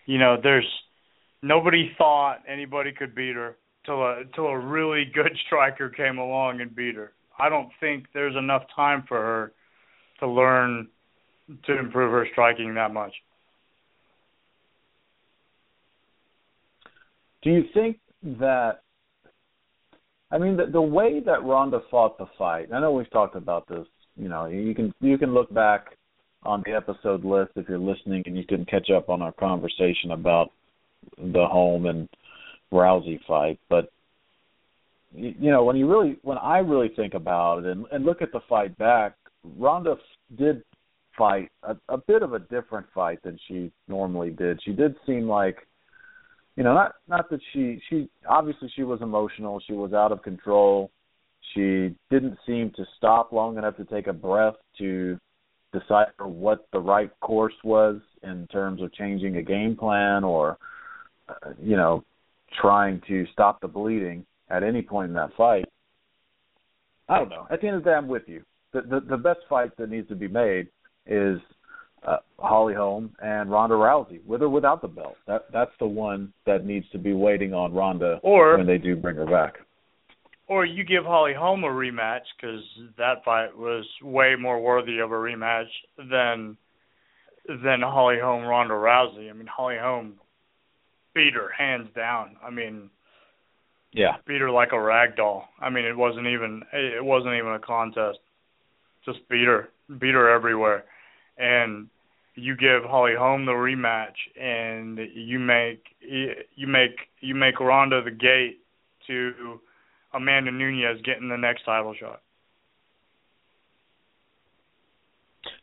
You 0.06 0.20
know, 0.20 0.38
there's 0.41 0.68
nobody 1.41 1.91
thought 1.98 2.44
anybody 2.48 2.91
could 2.91 3.13
beat 3.13 3.36
her 3.36 3.58
till 3.86 4.01
a 4.01 4.24
till 4.34 4.48
a 4.48 4.58
really 4.58 5.06
good 5.13 5.38
striker 5.46 5.89
came 5.89 6.18
along 6.18 6.62
and 6.62 6.75
beat 6.75 6.96
her. 6.96 7.12
I 7.38 7.50
don't 7.50 7.70
think 7.80 8.06
there's 8.13 8.36
enough 8.36 8.63
time 8.74 9.03
for 9.08 9.18
her 9.18 9.51
to 10.20 10.27
learn 10.27 10.88
to 11.65 11.77
improve 11.77 12.12
her 12.12 12.27
striking 12.32 12.74
that 12.75 12.94
much. 12.94 13.13
Do 17.44 17.51
you 17.51 17.65
think 17.74 18.00
that 18.24 18.80
I 20.32 20.38
mean 20.38 20.58
the 20.58 20.65
the 20.65 20.82
way 20.82 21.20
that 21.20 21.44
Ronda 21.44 21.82
fought 21.91 22.17
the 22.17 22.27
fight, 22.38 22.70
I 22.74 22.79
know 22.79 22.91
we've 22.91 23.10
talked 23.12 23.36
about 23.36 23.67
this, 23.67 23.86
you 24.17 24.29
know, 24.29 24.46
you 24.46 24.74
can 24.74 24.94
you 25.01 25.17
can 25.17 25.34
look 25.34 25.53
back 25.53 25.98
on 26.44 26.63
the 26.65 26.74
episode 26.74 27.25
list 27.25 27.51
if 27.55 27.67
you're 27.67 27.79
listening 27.79 28.24
and 28.25 28.38
you 28.38 28.46
can 28.46 28.65
catch 28.65 28.89
up 28.89 29.10
on 29.10 29.22
our 29.22 29.32
conversation 29.34 30.12
about 30.12 30.51
the 31.17 31.46
Holm 31.46 31.86
and 31.86 32.08
Rousey 32.72 33.20
fight, 33.27 33.60
but 33.70 33.91
you 35.13 35.51
know 35.51 35.63
when 35.63 35.77
you 35.77 35.89
really 35.89 36.17
when 36.24 36.38
I 36.38 36.60
really 36.60 36.89
think 36.96 37.13
about 37.13 37.60
it 37.60 37.65
and, 37.65 37.86
and 37.91 38.05
look 38.05 38.22
at 38.22 38.32
the 38.32 38.41
fight 38.50 38.77
back, 38.77 39.15
Ronda 39.58 39.96
did 40.38 40.63
fight 41.17 41.51
a, 41.63 41.75
a 41.89 41.98
bit 41.98 42.24
of 42.24 42.34
a 42.34 42.39
different 42.39 42.88
fight 42.94 43.22
than 43.24 43.39
she 43.48 43.72
normally 43.88 44.32
did. 44.32 44.60
She 44.63 44.74
did 44.74 44.96
seem 45.05 45.27
like 45.27 45.58
you 46.56 46.64
know 46.64 46.74
not 46.74 46.96
not 47.08 47.30
that 47.30 47.40
she 47.54 47.80
she 47.90 48.10
obviously 48.28 48.72
she 48.76 48.84
was 48.84 49.02
emotional, 49.02 49.62
she 49.66 49.74
was 49.74 49.94
out 49.94 50.12
of 50.12 50.22
control. 50.22 50.92
She 51.54 51.96
didn't 52.10 52.38
seem 52.46 52.72
to 52.76 52.86
stop 52.98 53.32
long 53.32 53.58
enough 53.58 53.78
to 53.78 53.86
take 53.86 54.08
a 54.08 54.14
breath 54.14 54.56
to 54.80 55.18
decipher 55.72 56.28
what 56.28 56.68
the 56.72 56.80
right 56.80 57.12
course 57.20 57.54
was 57.64 58.02
in 58.24 58.48
terms 58.48 58.82
of 58.82 58.94
changing 58.94 59.38
a 59.38 59.42
game 59.42 59.76
plan 59.76 60.24
or 60.24 60.58
uh, 61.30 61.52
you 61.62 61.76
know 61.76 62.04
trying 62.60 63.02
to 63.08 63.26
stop 63.34 63.60
the 63.62 63.68
bleeding 63.68 64.26
at 64.50 64.64
any 64.64 64.82
point 64.82 65.10
in 65.10 65.14
that 65.16 65.32
fight. 65.36 65.66
I 67.10 67.20
don't 67.20 67.30
know. 67.30 67.48
At 67.52 67.62
the 67.62 67.68
end 67.68 67.78
of 67.78 67.84
the 67.84 67.90
day, 67.90 67.96
I'm 67.96 68.08
with 68.08 68.24
you. 68.28 68.44
The 68.74 68.82
the, 68.82 69.00
the 69.02 69.18
best 69.18 69.40
fight 69.50 69.76
that 69.78 69.90
needs 69.90 70.08
to 70.10 70.16
be 70.16 70.28
made 70.28 70.68
is 71.06 71.40
uh, 72.04 72.18
Holly 72.38 72.74
Holm 72.74 73.16
and 73.22 73.50
Ronda 73.50 73.75
Rousey, 73.75 74.24
with 74.25 74.42
or 74.42 74.50
without 74.50 74.82
the 74.82 74.88
belt. 74.88 75.16
That 75.28 75.46
that's 75.52 75.72
the 75.80 75.88
one 75.88 76.34
that 76.46 76.66
needs 76.66 76.86
to 76.92 76.98
be 76.98 77.14
waiting 77.14 77.54
on 77.54 77.74
Ronda 77.74 78.20
or, 78.24 78.58
when 78.58 78.68
they 78.68 78.78
do 78.78 78.96
bring 78.96 79.16
her 79.16 79.25
back. 79.25 79.56
or 80.48 80.66
you 80.66 80.84
give 80.84 81.04
Holly 81.06 81.34
Holm 81.34 81.64
a 81.64 81.68
rematch 81.68 82.25
because 82.40 82.62
that 82.98 83.24
fight 83.24 83.58
was 83.58 83.86
way 84.04 84.36
more 84.40 84.60
worthy 84.62 85.00
of 85.00 85.12
a 85.12 85.16
rematch 85.16 85.70
than 85.98 86.58
than 87.48 87.82
Holly 87.82 88.18
Holm 88.22 88.44
Ronda 88.44 88.74
Rousey. 88.74 89.30
I 89.30 89.34
mean, 89.34 89.48
Holly 89.48 89.78
Holm 89.80 90.16
beat 91.14 91.34
her 91.34 91.50
hands 91.58 91.88
down. 91.96 92.36
I 92.46 92.50
mean, 92.50 92.90
yeah, 93.94 94.18
beat 94.28 94.42
her 94.42 94.52
like 94.52 94.74
a 94.74 94.82
rag 94.82 95.16
doll. 95.16 95.48
I 95.60 95.70
mean, 95.70 95.86
it 95.86 95.98
wasn't 95.98 96.28
even 96.28 96.62
it 96.74 97.04
wasn't 97.04 97.36
even 97.36 97.54
a 97.54 97.60
contest. 97.60 98.20
Just 99.06 99.20
beat 99.30 99.46
her, 99.46 99.70
beat 100.00 100.16
her 100.16 100.34
everywhere, 100.34 100.84
and 101.38 101.88
you 102.36 102.56
give 102.56 102.84
Holly 102.84 103.13
Holm 103.18 103.46
the 103.46 103.54
rematch, 103.54 104.15
and 104.39 105.00
you 105.13 105.39
make 105.39 105.84
you 106.01 106.68
make 106.68 106.96
you 107.22 107.36
make 107.36 107.60
Ronda 107.60 108.04
the 108.04 108.12
gate 108.12 108.60
to 109.08 109.60
Amanda 110.13 110.51
Nunes 110.51 111.01
getting 111.04 111.30
the 111.30 111.38
next 111.38 111.63
title 111.63 111.94
shot. 112.00 112.22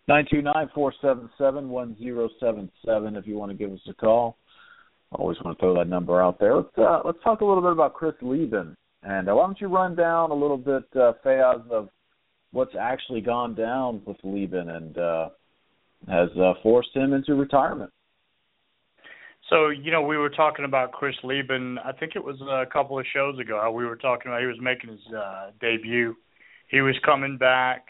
Nine 0.08 0.26
two 0.30 0.42
nine 0.42 0.68
four 0.74 0.92
seven 1.00 1.30
seven 1.38 1.68
one 1.68 1.96
zero 1.98 2.28
seven 2.40 2.70
seven. 2.84 3.16
If 3.16 3.26
you 3.26 3.36
want 3.36 3.52
to 3.52 3.56
give 3.56 3.72
us 3.72 3.80
a 3.88 3.94
call, 3.94 4.36
always 5.12 5.36
want 5.44 5.56
to 5.56 5.60
throw 5.60 5.74
that 5.76 5.88
number 5.88 6.22
out 6.22 6.40
there. 6.40 6.56
Let's 6.56 6.78
uh, 6.78 7.00
let's 7.04 7.18
talk 7.22 7.40
a 7.40 7.44
little 7.44 7.62
bit 7.62 7.72
about 7.72 7.94
Chris 7.94 8.14
Leben, 8.20 8.76
and 9.02 9.28
uh, 9.28 9.34
why 9.34 9.46
don't 9.46 9.60
you 9.60 9.68
run 9.68 9.94
down 9.94 10.30
a 10.30 10.34
little 10.34 10.56
bit, 10.56 10.84
uh, 10.96 11.12
Fayaz, 11.24 11.68
of 11.70 11.88
what's 12.52 12.74
actually 12.78 13.20
gone 13.20 13.54
down 13.54 14.02
with 14.04 14.16
Leben 14.22 14.70
and 14.70 14.98
uh, 14.98 15.28
has 16.08 16.28
uh, 16.40 16.54
forced 16.62 16.94
him 16.94 17.12
into 17.12 17.34
retirement. 17.34 17.90
So 19.48 19.68
you 19.68 19.90
know, 19.90 20.02
we 20.02 20.16
were 20.16 20.30
talking 20.30 20.64
about 20.64 20.92
Chris 20.92 21.14
Leben, 21.22 21.78
I 21.84 21.92
think 21.92 22.12
it 22.16 22.24
was 22.24 22.40
a 22.40 22.64
couple 22.72 22.98
of 22.98 23.04
shows 23.12 23.38
ago. 23.38 23.58
How 23.60 23.70
we 23.70 23.84
were 23.84 23.96
talking 23.96 24.30
about 24.30 24.40
he 24.40 24.46
was 24.46 24.60
making 24.60 24.90
his 24.90 25.14
uh, 25.14 25.50
debut. 25.60 26.14
He 26.68 26.80
was 26.80 26.94
coming 27.04 27.36
back, 27.36 27.88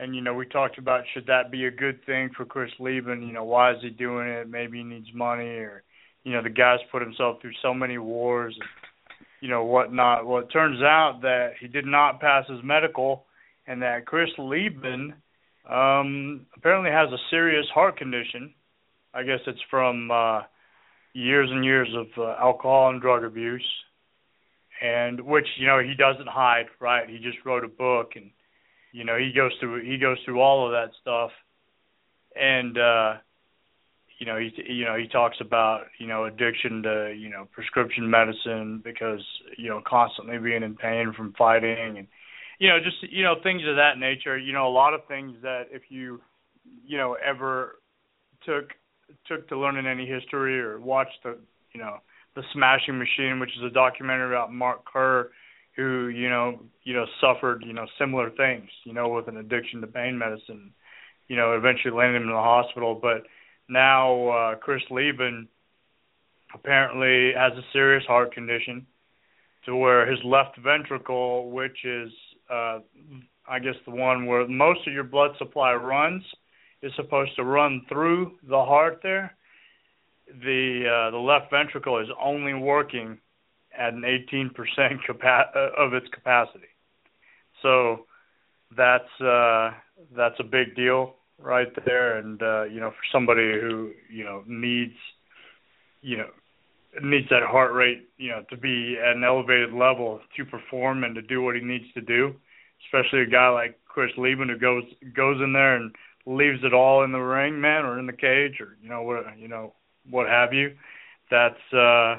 and 0.00 0.14
you 0.14 0.20
know, 0.20 0.34
we 0.34 0.46
talked 0.46 0.78
about 0.78 1.04
should 1.14 1.26
that 1.26 1.52
be 1.52 1.66
a 1.66 1.70
good 1.70 2.04
thing 2.04 2.30
for 2.36 2.44
Chris 2.44 2.70
Leben? 2.80 3.22
You 3.22 3.32
know, 3.32 3.44
why 3.44 3.72
is 3.72 3.78
he 3.80 3.90
doing 3.90 4.28
it? 4.28 4.48
Maybe 4.50 4.78
he 4.78 4.84
needs 4.84 5.06
money, 5.14 5.48
or 5.48 5.84
you 6.24 6.32
know, 6.32 6.42
the 6.42 6.50
guy's 6.50 6.80
put 6.90 7.00
himself 7.00 7.40
through 7.40 7.52
so 7.62 7.72
many 7.72 7.98
wars, 7.98 8.56
and, 8.58 8.68
you 9.40 9.48
know, 9.48 9.64
whatnot. 9.64 10.26
Well, 10.26 10.40
it 10.40 10.48
turns 10.52 10.82
out 10.82 11.20
that 11.22 11.52
he 11.60 11.68
did 11.68 11.86
not 11.86 12.20
pass 12.20 12.44
his 12.48 12.60
medical, 12.64 13.24
and 13.68 13.80
that 13.82 14.04
Chris 14.04 14.30
Leben 14.36 15.14
um 15.68 16.46
apparently 16.56 16.90
has 16.90 17.10
a 17.12 17.18
serious 17.30 17.66
heart 17.74 17.96
condition. 17.96 18.54
I 19.12 19.22
guess 19.22 19.40
it's 19.46 19.60
from 19.70 20.10
uh 20.10 20.42
years 21.12 21.48
and 21.50 21.64
years 21.64 21.88
of 21.94 22.06
uh, 22.16 22.36
alcohol 22.40 22.90
and 22.90 23.00
drug 23.00 23.24
abuse. 23.24 23.66
And 24.80 25.20
which 25.20 25.46
you 25.58 25.66
know 25.66 25.80
he 25.80 25.94
doesn't 25.94 26.28
hide 26.28 26.66
right? 26.80 27.08
He 27.08 27.18
just 27.18 27.38
wrote 27.44 27.64
a 27.64 27.68
book 27.68 28.12
and 28.16 28.30
you 28.92 29.04
know 29.04 29.16
he 29.16 29.32
goes 29.32 29.52
through 29.60 29.84
he 29.84 29.98
goes 29.98 30.18
through 30.24 30.40
all 30.40 30.66
of 30.66 30.72
that 30.72 30.90
stuff. 31.00 31.30
And 32.34 32.78
uh 32.78 33.14
you 34.18 34.26
know 34.26 34.38
he 34.38 34.52
you 34.72 34.84
know 34.84 34.96
he 34.96 35.06
talks 35.08 35.36
about 35.40 35.86
you 35.98 36.06
know 36.06 36.24
addiction 36.24 36.82
to 36.82 37.14
you 37.16 37.28
know 37.28 37.48
prescription 37.52 38.08
medicine 38.08 38.80
because 38.84 39.24
you 39.56 39.68
know 39.68 39.80
constantly 39.86 40.38
being 40.38 40.62
in 40.62 40.74
pain 40.74 41.12
from 41.16 41.32
fighting 41.34 41.98
and 41.98 42.06
you 42.58 42.68
know 42.68 42.78
just 42.78 42.96
you 43.12 43.22
know 43.22 43.34
things 43.42 43.62
of 43.68 43.76
that 43.76 43.98
nature 43.98 44.36
you 44.36 44.52
know 44.52 44.68
a 44.68 44.70
lot 44.70 44.94
of 44.94 45.00
things 45.06 45.36
that 45.42 45.64
if 45.70 45.82
you 45.88 46.20
you 46.86 46.96
know 46.96 47.16
ever 47.24 47.76
took 48.44 48.70
took 49.26 49.48
to 49.48 49.58
learning 49.58 49.86
any 49.86 50.06
history 50.06 50.60
or 50.60 50.80
watched 50.80 51.18
the 51.22 51.38
you 51.72 51.80
know 51.80 51.98
the 52.34 52.42
Smashing 52.52 52.98
Machine, 52.98 53.40
which 53.40 53.50
is 53.56 53.64
a 53.64 53.70
documentary 53.70 54.34
about 54.34 54.52
Mark 54.52 54.84
Kerr, 54.84 55.30
who 55.76 56.08
you 56.08 56.28
know 56.28 56.60
you 56.84 56.94
know 56.94 57.06
suffered 57.20 57.64
you 57.66 57.72
know 57.72 57.86
similar 57.98 58.30
things, 58.30 58.68
you 58.84 58.92
know, 58.92 59.08
with 59.08 59.28
an 59.28 59.36
addiction 59.36 59.80
to 59.80 59.86
pain 59.86 60.16
medicine, 60.16 60.72
you 61.26 61.36
know, 61.36 61.54
eventually 61.54 61.94
landed 61.94 62.16
him 62.16 62.28
in 62.28 62.34
the 62.34 62.36
hospital. 62.36 62.98
But 63.00 63.24
now 63.68 64.28
uh, 64.28 64.54
Chris 64.56 64.82
Leben 64.90 65.48
apparently 66.54 67.32
has 67.36 67.52
a 67.52 67.66
serious 67.72 68.04
heart 68.06 68.32
condition, 68.32 68.86
to 69.66 69.76
where 69.76 70.10
his 70.10 70.20
left 70.24 70.58
ventricle, 70.58 71.50
which 71.50 71.84
is 71.84 72.10
uh, 72.50 72.80
I 73.48 73.58
guess 73.58 73.74
the 73.84 73.92
one 73.92 74.26
where 74.26 74.46
most 74.46 74.86
of 74.86 74.92
your 74.92 75.04
blood 75.04 75.30
supply 75.38 75.74
runs, 75.74 76.22
is 76.82 76.92
supposed 76.96 77.34
to 77.36 77.44
run 77.44 77.82
through 77.88 78.32
the 78.48 78.64
heart 78.64 79.00
there. 79.02 79.34
The 80.42 80.84
uh, 81.08 81.10
the 81.10 81.18
left 81.18 81.50
ventricle 81.50 81.98
is 81.98 82.08
only 82.22 82.54
working 82.54 83.18
at 83.76 83.94
an 83.94 84.02
18% 84.02 84.50
capa- 85.06 85.50
uh, 85.54 85.82
of 85.82 85.94
its 85.94 86.06
capacity. 86.12 86.68
So 87.62 88.06
that's 88.76 89.20
uh, 89.20 89.70
that's 90.16 90.38
a 90.38 90.44
big 90.44 90.76
deal 90.76 91.14
right 91.38 91.68
there, 91.84 92.18
and 92.18 92.42
uh, 92.42 92.64
you 92.64 92.80
know 92.80 92.90
for 92.90 93.06
somebody 93.10 93.52
who 93.60 93.92
you 94.10 94.24
know 94.24 94.44
needs 94.46 94.94
you 96.02 96.18
know 96.18 96.28
needs 97.02 97.28
that 97.30 97.42
heart 97.42 97.72
rate 97.72 98.08
you 98.16 98.30
know 98.30 98.42
to 98.50 98.56
be 98.56 98.96
at 98.98 99.16
an 99.16 99.24
elevated 99.24 99.72
level 99.72 100.20
to 100.36 100.44
perform 100.44 101.04
and 101.04 101.14
to 101.14 101.22
do 101.22 101.42
what 101.42 101.54
he 101.54 101.60
needs 101.60 101.84
to 101.94 102.00
do, 102.00 102.34
especially 102.86 103.22
a 103.22 103.26
guy 103.26 103.48
like 103.48 103.78
Chris 103.86 104.10
Leben 104.16 104.48
who 104.48 104.58
goes 104.58 104.84
goes 105.14 105.40
in 105.42 105.52
there 105.52 105.76
and 105.76 105.94
leaves 106.26 106.60
it 106.62 106.74
all 106.74 107.04
in 107.04 107.12
the 107.12 107.18
ring, 107.18 107.60
man, 107.60 107.84
or 107.84 107.98
in 107.98 108.06
the 108.06 108.12
cage, 108.12 108.60
or 108.60 108.76
you 108.82 108.88
know 108.88 109.02
what 109.02 109.24
you 109.38 109.48
know 109.48 109.72
what 110.10 110.28
have 110.28 110.52
you. 110.52 110.74
That's 111.30 111.72
uh 111.72 112.16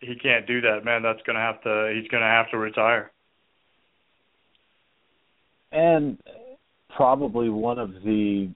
he 0.00 0.16
can't 0.16 0.46
do 0.46 0.60
that, 0.62 0.84
man. 0.84 1.02
That's 1.02 1.22
gonna 1.26 1.40
have 1.40 1.62
to 1.62 1.92
he's 1.94 2.10
gonna 2.10 2.24
have 2.24 2.50
to 2.50 2.58
retire. 2.58 3.10
And 5.70 6.18
probably 6.94 7.48
one 7.48 7.78
of 7.78 7.94
the 8.04 8.50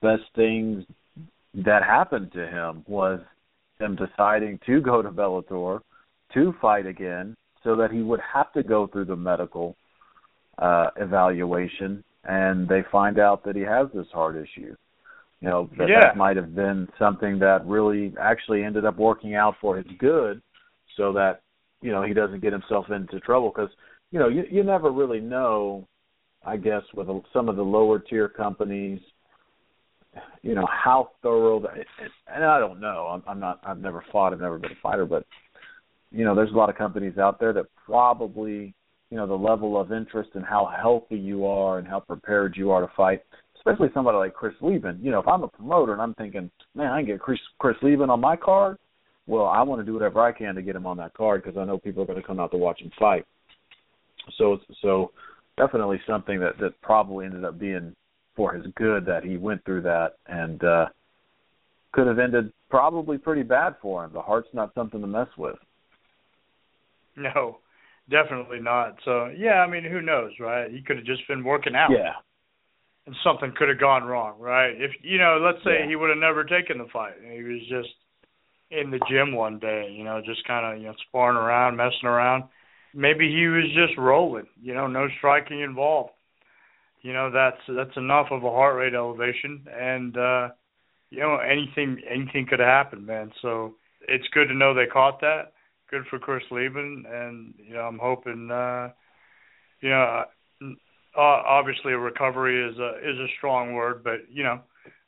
best 0.00 0.22
things 0.34 0.84
that 1.54 1.82
happened 1.82 2.32
to 2.32 2.46
him 2.46 2.84
was 2.86 3.20
him 3.82 3.96
deciding 3.96 4.58
to 4.66 4.80
go 4.80 5.02
to 5.02 5.10
Bellator 5.10 5.80
to 6.34 6.54
fight 6.60 6.86
again 6.86 7.36
so 7.64 7.76
that 7.76 7.90
he 7.90 8.02
would 8.02 8.20
have 8.20 8.52
to 8.52 8.62
go 8.62 8.86
through 8.86 9.06
the 9.06 9.16
medical 9.16 9.76
uh 10.58 10.88
evaluation 10.96 12.04
and 12.24 12.68
they 12.68 12.82
find 12.92 13.18
out 13.18 13.44
that 13.44 13.56
he 13.56 13.62
has 13.62 13.88
this 13.94 14.06
heart 14.12 14.36
issue. 14.36 14.76
You 15.40 15.48
know, 15.48 15.70
that, 15.76 15.88
yeah. 15.88 16.00
that 16.00 16.16
might 16.16 16.36
have 16.36 16.54
been 16.54 16.86
something 16.98 17.38
that 17.40 17.66
really 17.66 18.14
actually 18.20 18.62
ended 18.62 18.84
up 18.84 18.96
working 18.96 19.34
out 19.34 19.56
for 19.60 19.76
his 19.76 19.86
good 19.98 20.40
so 20.96 21.12
that, 21.14 21.40
you 21.80 21.90
know, 21.90 22.02
he 22.02 22.14
doesn't 22.14 22.42
get 22.42 22.52
himself 22.52 22.90
into 22.90 23.18
trouble 23.18 23.52
because, 23.54 23.70
you 24.12 24.20
know, 24.20 24.28
you 24.28 24.44
you 24.50 24.62
never 24.62 24.92
really 24.92 25.20
know 25.20 25.88
I 26.44 26.56
guess 26.56 26.82
with 26.94 27.08
some 27.32 27.48
of 27.48 27.56
the 27.56 27.62
lower 27.62 27.98
tier 27.98 28.28
companies, 28.28 29.00
you 30.42 30.54
know 30.54 30.66
how 30.66 31.10
thorough 31.22 31.60
that. 31.60 31.74
And 32.32 32.44
I 32.44 32.58
don't 32.58 32.80
know. 32.80 33.08
I'm, 33.08 33.22
I'm 33.26 33.40
not. 33.40 33.60
I've 33.64 33.78
never 33.78 34.04
fought. 34.12 34.32
I've 34.32 34.40
never 34.40 34.58
been 34.58 34.72
a 34.72 34.82
fighter, 34.82 35.06
but 35.06 35.24
you 36.10 36.24
know, 36.24 36.34
there's 36.34 36.52
a 36.52 36.56
lot 36.56 36.68
of 36.68 36.76
companies 36.76 37.18
out 37.18 37.40
there 37.40 37.52
that 37.54 37.66
probably, 37.86 38.74
you 39.10 39.16
know, 39.16 39.26
the 39.26 39.34
level 39.34 39.80
of 39.80 39.92
interest 39.92 40.30
in 40.34 40.42
how 40.42 40.70
healthy 40.80 41.16
you 41.16 41.46
are 41.46 41.78
and 41.78 41.88
how 41.88 42.00
prepared 42.00 42.54
you 42.56 42.70
are 42.70 42.82
to 42.82 42.92
fight. 42.94 43.22
Especially 43.56 43.88
somebody 43.94 44.18
like 44.18 44.34
Chris 44.34 44.54
Leben. 44.60 44.98
You 45.00 45.12
know, 45.12 45.20
if 45.20 45.28
I'm 45.28 45.44
a 45.44 45.48
promoter 45.48 45.92
and 45.92 46.02
I'm 46.02 46.14
thinking, 46.14 46.50
man, 46.74 46.90
I 46.90 46.98
can 46.98 47.06
get 47.06 47.20
Chris 47.20 47.38
Chris 47.58 47.76
Leben 47.80 48.10
on 48.10 48.20
my 48.20 48.36
card. 48.36 48.76
Well, 49.28 49.46
I 49.46 49.62
want 49.62 49.80
to 49.80 49.86
do 49.86 49.94
whatever 49.94 50.20
I 50.20 50.32
can 50.32 50.56
to 50.56 50.62
get 50.62 50.74
him 50.74 50.84
on 50.84 50.96
that 50.96 51.14
card 51.14 51.42
because 51.42 51.56
I 51.56 51.64
know 51.64 51.78
people 51.78 52.02
are 52.02 52.06
going 52.06 52.20
to 52.20 52.26
come 52.26 52.40
out 52.40 52.50
to 52.50 52.56
watch 52.56 52.80
him 52.80 52.90
fight. 52.98 53.24
So, 54.36 54.58
so 54.80 55.12
definitely 55.56 56.00
something 56.08 56.40
that 56.40 56.58
that 56.58 56.80
probably 56.82 57.26
ended 57.26 57.44
up 57.44 57.58
being 57.58 57.94
for 58.36 58.52
his 58.54 58.66
good 58.76 59.04
that 59.06 59.24
he 59.24 59.36
went 59.36 59.64
through 59.64 59.82
that 59.82 60.12
and 60.26 60.62
uh 60.64 60.86
could 61.92 62.06
have 62.06 62.18
ended 62.18 62.52
probably 62.70 63.18
pretty 63.18 63.42
bad 63.42 63.74
for 63.82 64.04
him. 64.04 64.12
The 64.14 64.22
heart's 64.22 64.48
not 64.54 64.72
something 64.74 65.00
to 65.00 65.06
mess 65.06 65.28
with. 65.36 65.56
No, 67.16 67.58
definitely 68.08 68.58
not. 68.60 68.96
So 69.04 69.26
yeah, 69.36 69.60
I 69.60 69.66
mean, 69.68 69.84
who 69.84 70.00
knows, 70.00 70.30
right? 70.40 70.70
He 70.70 70.80
could 70.82 70.96
have 70.96 71.04
just 71.04 71.28
been 71.28 71.44
working 71.44 71.74
out. 71.74 71.90
Yeah. 71.90 72.12
And 73.06 73.14
something 73.22 73.52
could 73.56 73.68
have 73.68 73.80
gone 73.80 74.04
wrong, 74.04 74.38
right? 74.38 74.70
If 74.70 74.92
you 75.02 75.18
know, 75.18 75.38
let's 75.44 75.62
say 75.64 75.80
Yeah. 75.80 75.88
he 75.88 75.96
would 75.96 76.08
have 76.08 76.18
never 76.18 76.42
taken 76.44 76.78
the 76.78 76.86
fight. 76.92 77.14
He 77.20 77.42
was 77.42 77.60
just 77.68 77.90
in 78.70 78.90
the 78.90 79.00
gym 79.10 79.34
one 79.34 79.58
day, 79.58 79.90
you 79.92 80.04
know, 80.04 80.22
just 80.24 80.42
kind 80.46 80.64
of 80.74 80.80
you 80.80 80.86
know 80.88 80.94
sparring 81.08 81.36
around, 81.36 81.76
messing 81.76 82.06
around. 82.08 82.44
Maybe 82.94 83.28
he 83.30 83.46
was 83.46 83.64
just 83.74 83.98
rolling, 83.98 84.46
you 84.62 84.72
know, 84.74 84.86
no 84.86 85.08
striking 85.18 85.60
involved. 85.60 86.12
You 87.02 87.12
know, 87.12 87.30
that's 87.30 87.60
that's 87.68 87.96
enough 87.96 88.28
of 88.30 88.44
a 88.44 88.50
heart 88.50 88.76
rate 88.76 88.94
elevation, 88.94 89.66
and 89.72 90.16
uh, 90.16 90.48
you 91.10 91.20
know 91.20 91.36
anything 91.36 92.00
anything 92.08 92.46
could 92.48 92.60
have 92.60 92.68
happened, 92.68 93.06
man. 93.06 93.32
So 93.42 93.74
it's 94.08 94.26
good 94.32 94.46
to 94.48 94.54
know 94.54 94.72
they 94.72 94.86
caught 94.86 95.20
that. 95.20 95.52
Good 95.90 96.04
for 96.08 96.18
Chris 96.18 96.44
Leben, 96.50 97.04
and 97.10 97.54
you 97.58 97.74
know 97.74 97.82
I'm 97.82 97.98
hoping, 97.98 98.50
uh, 98.50 98.90
you 99.80 99.90
know, 99.90 100.24
uh, 100.62 101.20
obviously 101.20 101.92
a 101.92 101.98
recovery 101.98 102.70
is 102.70 102.78
a 102.78 102.98
is 102.98 103.18
a 103.18 103.26
strong 103.36 103.74
word, 103.74 104.04
but 104.04 104.20
you 104.30 104.44
know, 104.44 104.60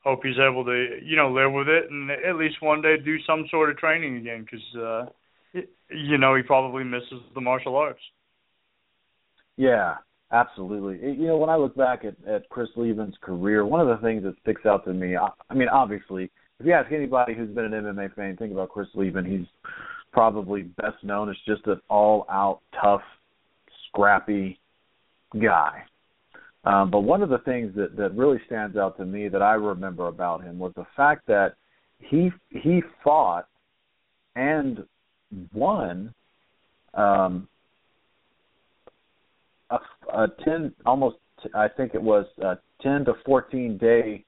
hope 0.02 0.20
he's 0.24 0.38
able 0.38 0.64
to 0.64 0.98
you 1.02 1.16
know 1.16 1.32
live 1.32 1.52
with 1.52 1.68
it 1.68 1.90
and 1.90 2.10
at 2.10 2.36
least 2.36 2.60
one 2.60 2.82
day 2.82 2.96
do 3.02 3.16
some 3.26 3.46
sort 3.50 3.70
of 3.70 3.78
training 3.78 4.16
again 4.16 4.44
because 4.44 4.76
uh, 4.76 5.60
you 5.90 6.18
know 6.18 6.34
he 6.34 6.42
probably 6.42 6.84
misses 6.84 7.22
the 7.34 7.40
martial 7.40 7.76
arts. 7.76 8.02
Yeah, 9.56 9.94
absolutely. 10.34 11.12
You 11.12 11.28
know, 11.28 11.36
when 11.36 11.50
I 11.50 11.56
look 11.56 11.76
back 11.76 12.04
at, 12.04 12.14
at 12.28 12.48
Chris 12.48 12.68
Leben's 12.76 13.16
career, 13.20 13.64
one 13.64 13.80
of 13.80 13.88
the 13.88 14.04
things 14.04 14.22
that 14.24 14.34
sticks 14.42 14.66
out 14.66 14.84
to 14.84 14.92
me, 14.92 15.16
I, 15.16 15.28
I 15.48 15.54
mean, 15.54 15.68
obviously, 15.68 16.30
if 16.60 16.66
you 16.66 16.72
ask 16.72 16.92
anybody 16.92 17.34
who's 17.34 17.54
been 17.54 17.72
an 17.72 17.84
MMA 17.84 18.14
fan, 18.14 18.36
think 18.36 18.52
about 18.52 18.70
Chris 18.70 18.88
Leben. 18.94 19.24
He's 19.24 19.46
probably 20.12 20.62
best 20.62 21.02
known 21.02 21.28
as 21.28 21.36
just 21.46 21.66
an 21.66 21.80
all-out 21.88 22.60
tough, 22.80 23.02
scrappy 23.88 24.58
guy. 25.40 25.82
Um, 26.64 26.90
but 26.90 27.00
one 27.00 27.22
of 27.22 27.28
the 27.28 27.38
things 27.38 27.74
that 27.76 27.96
that 27.96 28.14
really 28.16 28.40
stands 28.46 28.76
out 28.76 28.96
to 28.96 29.04
me 29.04 29.28
that 29.28 29.42
I 29.42 29.52
remember 29.54 30.08
about 30.08 30.42
him 30.42 30.58
was 30.58 30.72
the 30.76 30.86
fact 30.96 31.26
that 31.26 31.56
he 31.98 32.30
he 32.50 32.82
fought 33.02 33.46
and 34.34 34.84
won 35.52 36.14
um, 36.94 37.48
a, 39.74 40.22
a 40.22 40.28
ten 40.44 40.72
almost 40.86 41.16
I 41.54 41.68
think 41.68 41.94
it 41.94 42.02
was 42.02 42.26
a 42.42 42.56
ten 42.82 43.04
to 43.04 43.14
fourteen 43.24 43.76
day 43.78 44.24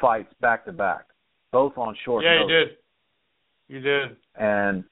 fights 0.00 0.32
back 0.40 0.64
to 0.66 0.72
back, 0.72 1.06
both 1.52 1.76
on 1.76 1.96
short 2.04 2.24
Yeah, 2.24 2.40
you 2.40 2.48
did. 2.48 2.68
You 3.68 3.80
did. 3.80 4.16
And 4.38 4.84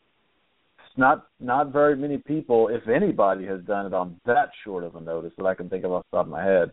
it's 0.92 0.98
not 0.98 1.26
not 1.40 1.72
very 1.72 1.96
many 1.96 2.18
people, 2.18 2.68
if 2.68 2.88
anybody, 2.88 3.46
has 3.46 3.60
done 3.62 3.86
it 3.86 3.94
on 3.94 4.20
that 4.26 4.50
short 4.64 4.84
of 4.84 4.96
a 4.96 5.00
notice 5.00 5.32
that 5.36 5.46
I 5.46 5.54
can 5.54 5.68
think 5.68 5.84
of 5.84 5.92
off 5.92 6.04
the 6.10 6.18
top 6.18 6.26
of 6.26 6.32
my 6.32 6.44
head. 6.44 6.72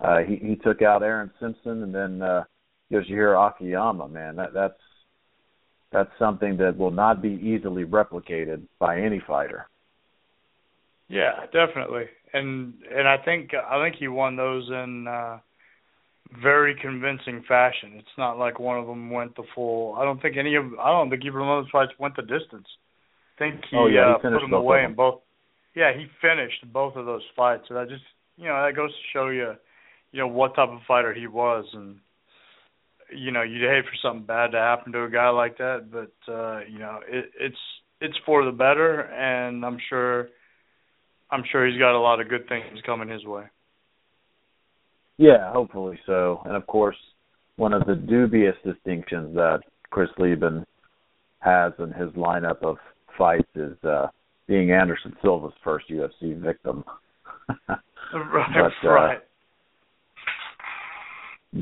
Uh, 0.00 0.18
he 0.18 0.36
he 0.36 0.56
took 0.56 0.82
out 0.82 1.02
Aaron 1.02 1.30
Simpson 1.40 1.82
and 1.82 1.94
then 1.94 2.22
uh, 2.22 2.44
Yoshihiro 2.92 3.50
Akiyama. 3.50 4.08
Man, 4.08 4.36
that 4.36 4.52
that's 4.52 4.80
that's 5.92 6.10
something 6.18 6.56
that 6.56 6.76
will 6.76 6.90
not 6.90 7.22
be 7.22 7.38
easily 7.42 7.84
replicated 7.84 8.62
by 8.78 9.00
any 9.00 9.20
fighter. 9.26 9.68
Yeah, 11.12 11.44
definitely. 11.52 12.06
And 12.32 12.72
and 12.90 13.06
I 13.06 13.18
think 13.18 13.50
I 13.54 13.84
think 13.84 13.96
he 13.96 14.08
won 14.08 14.36
those 14.36 14.66
in 14.70 15.06
uh 15.06 15.38
very 16.42 16.74
convincing 16.80 17.44
fashion. 17.46 17.92
It's 17.96 18.16
not 18.16 18.38
like 18.38 18.58
one 18.58 18.78
of 18.78 18.86
them 18.86 19.10
went 19.10 19.36
the 19.36 19.42
full. 19.54 19.94
I 19.98 20.04
don't 20.04 20.22
think 20.22 20.38
any 20.38 20.54
of 20.54 20.64
I 20.80 20.90
don't 20.90 21.10
think 21.10 21.22
either 21.24 21.38
one 21.38 21.58
of 21.58 21.64
those 21.64 21.70
fights 21.70 21.92
went 21.98 22.16
the 22.16 22.22
distance. 22.22 22.66
I 23.36 23.38
think 23.38 23.60
he, 23.70 23.76
Oh, 23.76 23.86
yeah, 23.86 24.08
he 24.08 24.14
uh, 24.14 24.18
finished 24.22 24.40
put 24.40 24.50
them 24.50 24.54
away 24.54 24.84
in 24.84 24.94
both. 24.94 25.20
Yeah, 25.74 25.92
he 25.92 26.06
finished 26.22 26.64
both 26.72 26.96
of 26.96 27.04
those 27.04 27.22
fights. 27.36 27.64
So 27.68 27.74
that 27.74 27.90
just 27.90 28.04
you 28.38 28.46
know 28.48 28.64
that 28.64 28.74
goes 28.74 28.90
to 28.90 29.02
show 29.12 29.28
you, 29.28 29.52
you 30.12 30.18
know 30.18 30.28
what 30.28 30.54
type 30.54 30.70
of 30.70 30.80
fighter 30.88 31.12
he 31.12 31.26
was, 31.26 31.66
and 31.74 31.96
you 33.14 33.32
know 33.32 33.42
you'd 33.42 33.68
hate 33.68 33.84
for 33.84 33.96
something 34.02 34.24
bad 34.24 34.52
to 34.52 34.58
happen 34.58 34.92
to 34.92 35.04
a 35.04 35.10
guy 35.10 35.28
like 35.28 35.58
that, 35.58 35.90
but 35.92 36.32
uh, 36.32 36.60
you 36.66 36.78
know 36.78 37.00
it, 37.06 37.26
it's 37.38 37.56
it's 38.00 38.16
for 38.24 38.46
the 38.46 38.52
better, 38.52 39.00
and 39.00 39.62
I'm 39.62 39.78
sure. 39.90 40.28
I'm 41.32 41.42
sure 41.50 41.66
he's 41.66 41.78
got 41.78 41.96
a 41.96 42.00
lot 42.00 42.20
of 42.20 42.28
good 42.28 42.46
things 42.48 42.78
coming 42.84 43.08
his 43.08 43.24
way. 43.24 43.44
Yeah, 45.18 45.52
hopefully 45.52 45.98
so. 46.06 46.42
And 46.44 46.54
of 46.54 46.66
course, 46.66 46.96
one 47.56 47.72
of 47.72 47.86
the 47.86 47.94
dubious 47.94 48.54
distinctions 48.64 49.34
that 49.34 49.60
Chris 49.90 50.08
Leben 50.18 50.64
has 51.40 51.72
in 51.78 51.90
his 51.92 52.10
lineup 52.10 52.62
of 52.62 52.76
fights 53.18 53.48
is 53.54 53.76
uh 53.84 54.06
being 54.46 54.70
Anderson 54.72 55.14
Silva's 55.22 55.52
first 55.64 55.86
UFC 55.90 56.38
victim. 56.40 56.84
Right, 58.14 58.72
But, 58.82 58.88
uh, 58.88 58.92
right. 58.92 59.18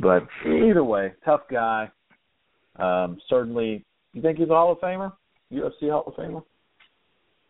but 0.00 0.27
either 0.45 0.83
way, 0.83 1.12
tough 1.25 1.43
guy. 1.49 1.89
Um 2.77 3.19
certainly 3.29 3.85
you 4.15 4.23
think 4.23 4.39
he's 4.39 4.49
a 4.49 4.53
Hall 4.53 4.73
of 4.73 4.79
Famer? 4.79 5.12
UFC 5.53 5.91
Hall 5.91 6.05
of 6.09 6.15
Famer? 6.15 6.43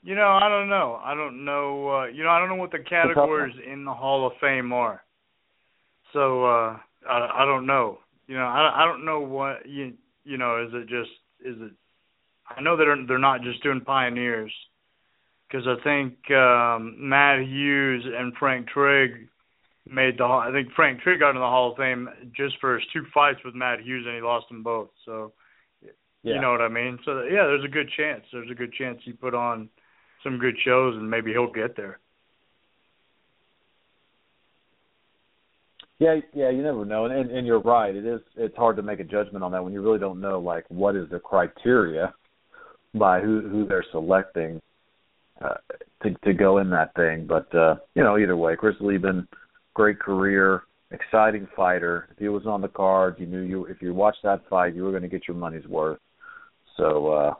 You 0.02 0.14
know, 0.14 0.38
I 0.42 0.48
don't 0.48 0.68
know. 0.68 0.98
I 1.04 1.14
don't 1.14 1.44
know. 1.44 1.90
Uh, 1.90 2.06
you 2.06 2.24
know, 2.24 2.30
I 2.30 2.38
don't 2.38 2.48
know 2.48 2.54
what 2.54 2.72
the 2.72 2.78
categories 2.78 3.54
in 3.70 3.84
the 3.84 3.92
Hall 3.92 4.26
of 4.26 4.32
Fame 4.40 4.72
are. 4.72 5.02
So 6.12 6.44
uh, 6.44 6.78
I, 7.08 7.42
I 7.42 7.44
don't 7.44 7.66
know. 7.66 7.98
You 8.26 8.36
know, 8.36 8.44
I, 8.44 8.82
I 8.82 8.86
don't 8.86 9.04
know 9.04 9.20
what 9.20 9.68
you 9.68 9.92
you 10.24 10.38
know. 10.38 10.64
Is 10.64 10.70
it 10.72 10.88
just 10.88 11.10
is 11.44 11.56
it? 11.60 11.72
I 12.48 12.62
know 12.62 12.76
they're 12.76 12.96
they're 13.06 13.18
not 13.18 13.42
just 13.42 13.62
doing 13.62 13.80
pioneers 13.80 14.52
because 15.48 15.66
I 15.66 15.82
think 15.84 16.30
um, 16.30 16.96
Matt 16.98 17.40
Hughes 17.40 18.04
and 18.06 18.32
Frank 18.38 18.68
Trigg 18.68 19.28
made 19.86 20.18
the. 20.18 20.24
I 20.24 20.50
think 20.52 20.72
Frank 20.74 21.00
Trigg 21.00 21.20
got 21.20 21.30
into 21.30 21.40
the 21.40 21.46
Hall 21.46 21.72
of 21.72 21.76
Fame 21.76 22.08
just 22.34 22.54
for 22.60 22.78
his 22.78 22.88
two 22.92 23.04
fights 23.12 23.40
with 23.44 23.54
Matt 23.54 23.80
Hughes 23.80 24.04
and 24.06 24.14
he 24.16 24.22
lost 24.22 24.48
them 24.48 24.62
both. 24.62 24.88
So 25.04 25.32
Yeah. 26.22 26.34
you 26.34 26.40
know 26.40 26.52
what 26.52 26.62
I 26.62 26.68
mean. 26.68 26.98
So 27.04 27.22
yeah, 27.24 27.44
there's 27.44 27.64
a 27.64 27.68
good 27.68 27.90
chance. 27.96 28.24
There's 28.32 28.50
a 28.50 28.54
good 28.54 28.72
chance 28.72 29.00
he 29.04 29.12
put 29.12 29.34
on 29.34 29.68
some 30.22 30.38
good 30.38 30.56
shows 30.64 30.96
and 30.96 31.08
maybe 31.08 31.32
he'll 31.32 31.52
get 31.52 31.76
there. 31.76 31.98
Yeah, 35.98 36.16
yeah, 36.32 36.48
you 36.48 36.62
never 36.62 36.86
know, 36.86 37.04
and, 37.04 37.14
and 37.14 37.30
and 37.30 37.46
you're 37.46 37.60
right. 37.60 37.94
It 37.94 38.06
is 38.06 38.20
it's 38.36 38.56
hard 38.56 38.76
to 38.76 38.82
make 38.82 39.00
a 39.00 39.04
judgment 39.04 39.44
on 39.44 39.52
that 39.52 39.62
when 39.62 39.74
you 39.74 39.82
really 39.82 39.98
don't 39.98 40.20
know 40.20 40.40
like 40.40 40.64
what 40.68 40.96
is 40.96 41.10
the 41.10 41.18
criteria 41.18 42.14
by 42.94 43.20
who 43.20 43.42
who 43.42 43.66
they're 43.66 43.84
selecting 43.92 44.62
uh, 45.42 45.54
to 46.02 46.14
to 46.24 46.32
go 46.32 46.56
in 46.58 46.70
that 46.70 46.94
thing. 46.94 47.26
But 47.26 47.54
uh, 47.54 47.76
you 47.94 48.02
know, 48.02 48.16
either 48.16 48.34
way, 48.34 48.56
Chris 48.56 48.76
Leben, 48.80 49.28
great 49.74 50.00
career, 50.00 50.62
exciting 50.90 51.46
fighter. 51.54 52.08
If 52.12 52.18
he 52.18 52.28
was 52.28 52.46
on 52.46 52.62
the 52.62 52.68
card, 52.68 53.16
you 53.18 53.26
knew 53.26 53.42
you 53.42 53.66
if 53.66 53.82
you 53.82 53.92
watched 53.92 54.22
that 54.24 54.48
fight, 54.48 54.74
you 54.74 54.84
were 54.84 54.90
going 54.90 55.02
to 55.02 55.08
get 55.08 55.28
your 55.28 55.36
money's 55.36 55.66
worth. 55.66 55.98
So 56.78 57.08
uh, 57.12 57.34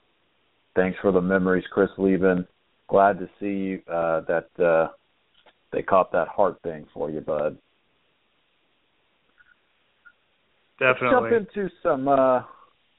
thanks 0.77 0.99
for 1.01 1.13
the 1.13 1.21
memories, 1.23 1.65
Chris 1.73 1.91
Leben. 1.97 2.47
Glad 2.91 3.21
to 3.21 3.29
see 3.39 3.47
you 3.47 3.83
uh, 3.89 4.23
that 4.23 4.49
uh, 4.63 4.89
they 5.73 5.81
caught 5.81 6.11
that 6.11 6.27
heart 6.27 6.59
thing 6.65 6.87
for 6.93 7.09
you, 7.09 7.21
bud. 7.21 7.57
Definitely. 10.81 11.31
Let's 11.31 11.55
jump 11.55 11.57
into 11.57 11.75
some 11.85 12.09
uh 12.09 12.43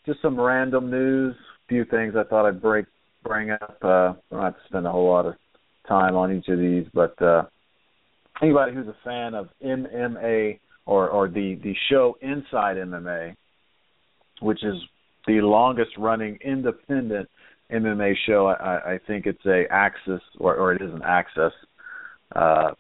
just 0.05 0.21
some 0.21 0.39
random 0.39 0.89
news. 0.89 1.35
A 1.35 1.67
few 1.67 1.83
things 1.83 2.13
I 2.15 2.23
thought 2.23 2.47
I'd 2.47 2.61
break 2.61 2.85
bring 3.23 3.49
up. 3.49 3.77
Uh 3.83 3.87
I 3.87 4.13
don't 4.31 4.43
have 4.43 4.53
to 4.53 4.59
spend 4.69 4.87
a 4.87 4.91
whole 4.91 5.09
lot 5.09 5.25
of 5.25 5.33
time 5.87 6.15
on 6.15 6.31
each 6.31 6.47
of 6.47 6.59
these, 6.59 6.85
but 6.93 7.19
uh 7.21 7.43
anybody 8.41 8.73
who's 8.73 8.87
a 8.87 8.95
fan 9.03 9.33
of 9.33 9.49
MMA 9.65 10.59
or 10.85 11.09
or 11.09 11.27
the 11.27 11.59
the 11.63 11.73
show 11.89 12.17
Inside 12.21 12.77
MMA, 12.77 13.35
which 14.41 14.63
is 14.63 14.75
the 15.27 15.41
longest 15.41 15.91
running 15.97 16.37
independent 16.45 17.27
MMA 17.71 18.13
show. 18.27 18.47
I, 18.47 18.93
I 18.93 18.99
think 19.07 19.25
it's 19.25 19.45
a 19.45 19.63
AXS 19.71 20.19
or 20.39 20.55
or 20.55 20.73
it 20.73 20.81
is 20.81 20.91
an 20.93 21.01
AXS 21.01 21.51
uh, 22.35 22.71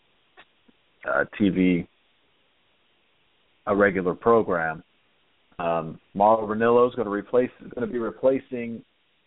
uh 1.07 1.25
TV 1.39 1.87
a 3.67 3.75
regular 3.75 4.13
program. 4.13 4.83
Um, 5.59 5.99
Mauro 6.13 6.47
Ranallo 6.47 6.87
is 6.89 6.95
going 6.95 7.05
to 7.05 7.11
replace 7.11 7.51
is 7.63 7.71
going 7.73 7.87
to 7.87 7.91
be 7.91 7.99
replacing 7.99 8.83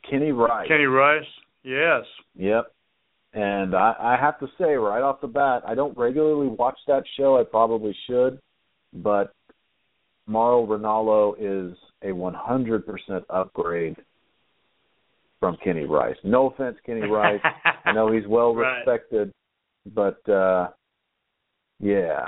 Kenny 0.08 0.32
Rice. 0.32 0.68
Kenny 0.68 0.84
Rice. 0.84 1.24
Yes. 1.62 2.02
Yep. 2.36 2.66
And 3.32 3.74
I, 3.74 3.94
I 3.98 4.16
have 4.20 4.38
to 4.40 4.46
say 4.58 4.74
right 4.74 5.02
off 5.02 5.20
the 5.20 5.26
bat, 5.26 5.62
I 5.66 5.74
don't 5.74 5.96
regularly 5.96 6.48
watch 6.48 6.78
that 6.86 7.02
show. 7.16 7.38
I 7.38 7.44
probably 7.44 7.96
should, 8.08 8.38
but 8.92 9.32
Mauro 10.26 10.66
Ranallo 10.66 11.34
is 11.38 11.76
a 12.02 12.08
100% 12.08 13.24
upgrade 13.30 13.96
from 15.44 15.56
Kenny 15.62 15.84
Rice. 15.84 16.16
No 16.24 16.48
offense, 16.48 16.76
Kenny 16.86 17.02
Rice. 17.02 17.40
I 17.84 17.92
know 17.92 18.10
he's 18.10 18.26
well 18.28 18.54
Right. 18.54 18.78
respected, 18.78 19.32
but 19.94 20.26
uh 20.28 20.68
yeah, 21.80 22.26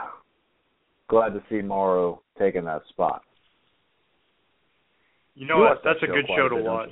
glad 1.08 1.30
to 1.30 1.42
see 1.48 1.62
Mauro 1.62 2.20
taking 2.38 2.64
that 2.64 2.82
spot. 2.90 3.22
You 5.34 5.46
know 5.46 5.56
You 5.56 5.60
what? 5.62 5.68
watch 5.76 5.84
that 5.84 5.94
That's 6.00 6.10
a 6.10 6.14
good 6.14 6.26
show 6.36 6.48
to 6.48 6.56
watch. 6.56 6.90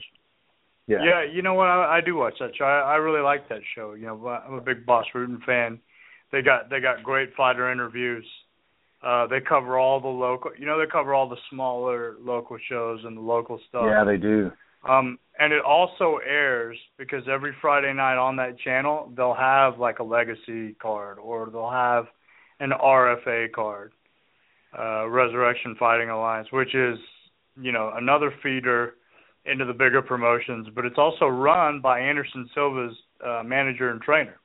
Yeah. 0.87 0.99
Yeah, 1.05 1.25
you 1.25 1.43
know 1.43 1.55
what? 1.55 1.67
I, 1.69 1.99
I 1.99 2.01
do 2.01 2.15
watch 2.15 2.35
that 2.41 2.51
show. 2.57 2.65
I, 2.65 2.93
I 2.93 2.97
really 2.97 3.23
like 3.23 3.49
that 3.49 3.61
show. 3.75 3.95
You 3.95 4.07
know, 4.07 4.27
I'm 4.29 4.55
a 4.55 4.61
big 4.61 4.85
Bas 4.87 5.07
Rutten 5.15 5.43
fan. 5.45 5.79
They 6.31 6.43
got 6.43 6.69
they 6.71 6.81
got 6.81 7.03
great 7.03 7.31
fighter 7.37 7.71
interviews. 7.73 8.27
Uh, 9.03 9.27
they 9.27 9.41
cover 9.41 9.79
all 9.79 10.01
the 10.01 10.09
local. 10.09 10.51
You 10.59 10.67
know, 10.67 10.79
they 10.79 10.87
cover 10.91 11.15
all 11.15 11.29
the 11.29 11.37
smaller 11.51 12.17
local 12.21 12.57
shows 12.69 13.01
and 13.05 13.17
the 13.17 13.21
local 13.21 13.61
stuff. 13.69 13.85
Yeah, 13.87 14.05
they 14.05 14.17
do. 14.17 14.51
Um, 14.89 15.19
and 15.39 15.53
it 15.53 15.63
also 15.65 16.19
airs 16.27 16.79
because 16.97 17.23
every 17.31 17.55
Friday 17.61 17.93
night 17.93 18.17
on 18.17 18.37
that 18.37 18.59
channel 18.59 19.13
they'll 19.17 19.35
have 19.35 19.79
like 19.79 19.99
a 19.99 20.05
legacy 20.05 20.75
card 20.81 21.19
or 21.19 21.51
they'll 21.51 21.71
have 21.71 22.07
an 22.61 22.71
RFA 22.71 23.51
card, 23.53 23.93
uh, 24.79 25.09
Resurrection 25.09 25.75
Fighting 25.79 26.11
Alliance, 26.11 26.49
which 26.53 26.75
is 26.75 26.99
you 27.61 27.73
know 27.73 27.93
another 27.95 28.33
feeder 28.43 28.95
into 29.47 29.65
the 29.65 29.73
bigger 29.73 30.01
promotions, 30.01 30.69
but 30.75 30.85
it's 30.85 30.99
also 30.99 31.27
run 31.27 31.81
by 31.81 32.01
Anderson 32.01 32.49
Silva's 32.55 32.97
uh, 33.25 33.43
manager 33.45 33.91
and 33.91 34.01
trainer. 34.01 34.37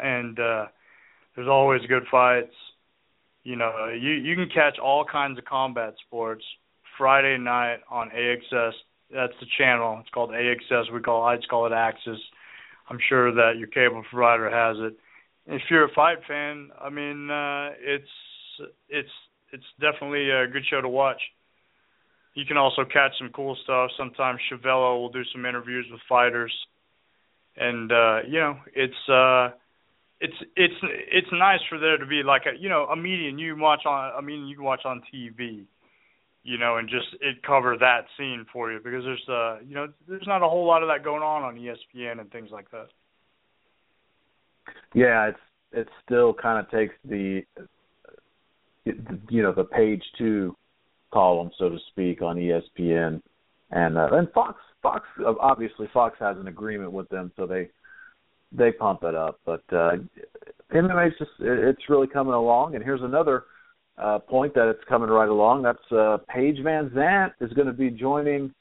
And 0.00 0.38
uh, 0.38 0.66
there's 1.34 1.48
always 1.48 1.80
good 1.88 2.04
fights. 2.10 2.54
You 3.42 3.56
know, 3.56 3.88
you 3.88 4.10
you 4.10 4.36
can 4.36 4.48
catch 4.54 4.78
all 4.78 5.04
kinds 5.04 5.38
of 5.38 5.44
combat 5.44 5.94
sports 6.06 6.44
Friday 6.96 7.38
night 7.38 7.78
on 7.90 8.10
AXS. 8.10 8.72
That's 9.12 9.32
the 9.40 9.46
channel. 9.58 9.98
It's 10.00 10.10
called 10.10 10.30
AXS. 10.30 10.92
We 10.92 11.00
call 11.00 11.24
I 11.24 11.36
call 11.48 11.66
it 11.66 11.72
Axis. 11.72 12.18
I'm 12.88 12.98
sure 13.08 13.32
that 13.32 13.58
your 13.58 13.68
cable 13.68 14.02
provider 14.10 14.50
has 14.50 14.76
it. 14.80 14.96
if 15.46 15.62
you're 15.70 15.84
a 15.84 15.94
fight 15.94 16.18
fan, 16.26 16.70
I 16.80 16.90
mean, 16.90 17.30
uh, 17.30 17.70
it's 17.80 18.08
it's 18.88 19.10
it's 19.52 19.64
definitely 19.80 20.30
a 20.30 20.46
good 20.46 20.64
show 20.68 20.80
to 20.80 20.88
watch. 20.88 21.20
You 22.34 22.44
can 22.46 22.56
also 22.56 22.84
catch 22.84 23.12
some 23.18 23.30
cool 23.34 23.56
stuff. 23.62 23.90
Sometimes 23.98 24.40
Chevello 24.50 24.98
will 24.98 25.10
do 25.10 25.22
some 25.32 25.44
interviews 25.44 25.86
with 25.90 26.00
fighters, 26.08 26.52
and 27.56 27.92
uh, 27.92 28.20
you 28.26 28.40
know, 28.40 28.56
it's 28.74 29.08
uh, 29.08 29.50
it's 30.20 30.36
it's 30.56 30.74
it's 30.82 31.28
nice 31.32 31.60
for 31.68 31.78
there 31.78 31.98
to 31.98 32.06
be 32.06 32.22
like 32.22 32.42
a 32.46 32.58
you 32.58 32.70
know 32.70 32.84
a 32.84 32.96
median 32.96 33.38
you 33.38 33.54
watch 33.58 33.84
on 33.84 34.12
a 34.18 34.22
meeting 34.22 34.46
you 34.46 34.56
can 34.56 34.64
watch 34.64 34.82
on 34.86 35.02
TV, 35.12 35.64
you 36.44 36.58
know, 36.58 36.76
and 36.76 36.88
just 36.88 37.06
it 37.20 37.42
cover 37.42 37.76
that 37.78 38.06
scene 38.18 38.44
for 38.52 38.72
you 38.72 38.80
because 38.82 39.04
there's 39.04 39.28
uh 39.28 39.58
you 39.66 39.74
know 39.74 39.88
there's 40.08 40.26
not 40.26 40.42
a 40.42 40.48
whole 40.48 40.66
lot 40.66 40.82
of 40.82 40.88
that 40.88 41.04
going 41.04 41.22
on 41.22 41.42
on 41.42 41.56
ESPN 41.56 42.20
and 42.20 42.30
things 42.30 42.50
like 42.50 42.70
that. 42.70 42.88
Yeah, 44.94 45.28
it's 45.28 45.38
it 45.72 45.88
still 46.04 46.34
kind 46.34 46.64
of 46.64 46.70
takes 46.70 46.94
the 47.04 47.42
you 48.84 49.42
know 49.42 49.52
the 49.52 49.64
page 49.64 50.02
two 50.18 50.56
column 51.12 51.50
so 51.58 51.68
to 51.68 51.78
speak 51.90 52.22
on 52.22 52.36
ESPN 52.36 53.20
and 53.70 53.98
uh, 53.98 54.08
and 54.12 54.30
Fox 54.32 54.58
Fox 54.82 55.06
obviously 55.40 55.88
Fox 55.92 56.16
has 56.18 56.36
an 56.38 56.48
agreement 56.48 56.90
with 56.90 57.08
them 57.08 57.30
so 57.36 57.46
they 57.46 57.68
they 58.54 58.72
pump 58.72 59.02
it 59.02 59.14
up. 59.14 59.40
But 59.44 59.62
uh, 59.72 59.92
MMA's 60.72 61.16
just 61.18 61.30
it's 61.40 61.88
really 61.88 62.06
coming 62.06 62.34
along. 62.34 62.74
And 62.74 62.84
here's 62.84 63.02
another 63.02 63.44
uh, 63.98 64.18
point 64.18 64.54
that 64.54 64.68
it's 64.68 64.82
coming 64.88 65.10
right 65.10 65.28
along. 65.28 65.62
That's 65.62 65.92
uh, 65.92 66.18
Paige 66.28 66.58
VanZant 66.58 67.32
is 67.40 67.52
going 67.52 67.66
to 67.66 67.72
be 67.72 67.90
joining 67.90 68.52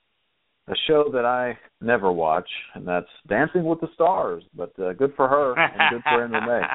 a 0.67 0.73
show 0.87 1.09
that 1.13 1.25
I 1.25 1.57
never 1.81 2.11
watch, 2.11 2.49
and 2.75 2.87
that's 2.87 3.07
Dancing 3.27 3.65
with 3.65 3.81
the 3.81 3.87
Stars. 3.93 4.43
But 4.55 4.77
uh, 4.79 4.93
good 4.93 5.13
for 5.15 5.27
her 5.27 5.53
and 5.57 5.81
good 5.91 6.03
for 6.03 6.27
MMA. 6.27 6.67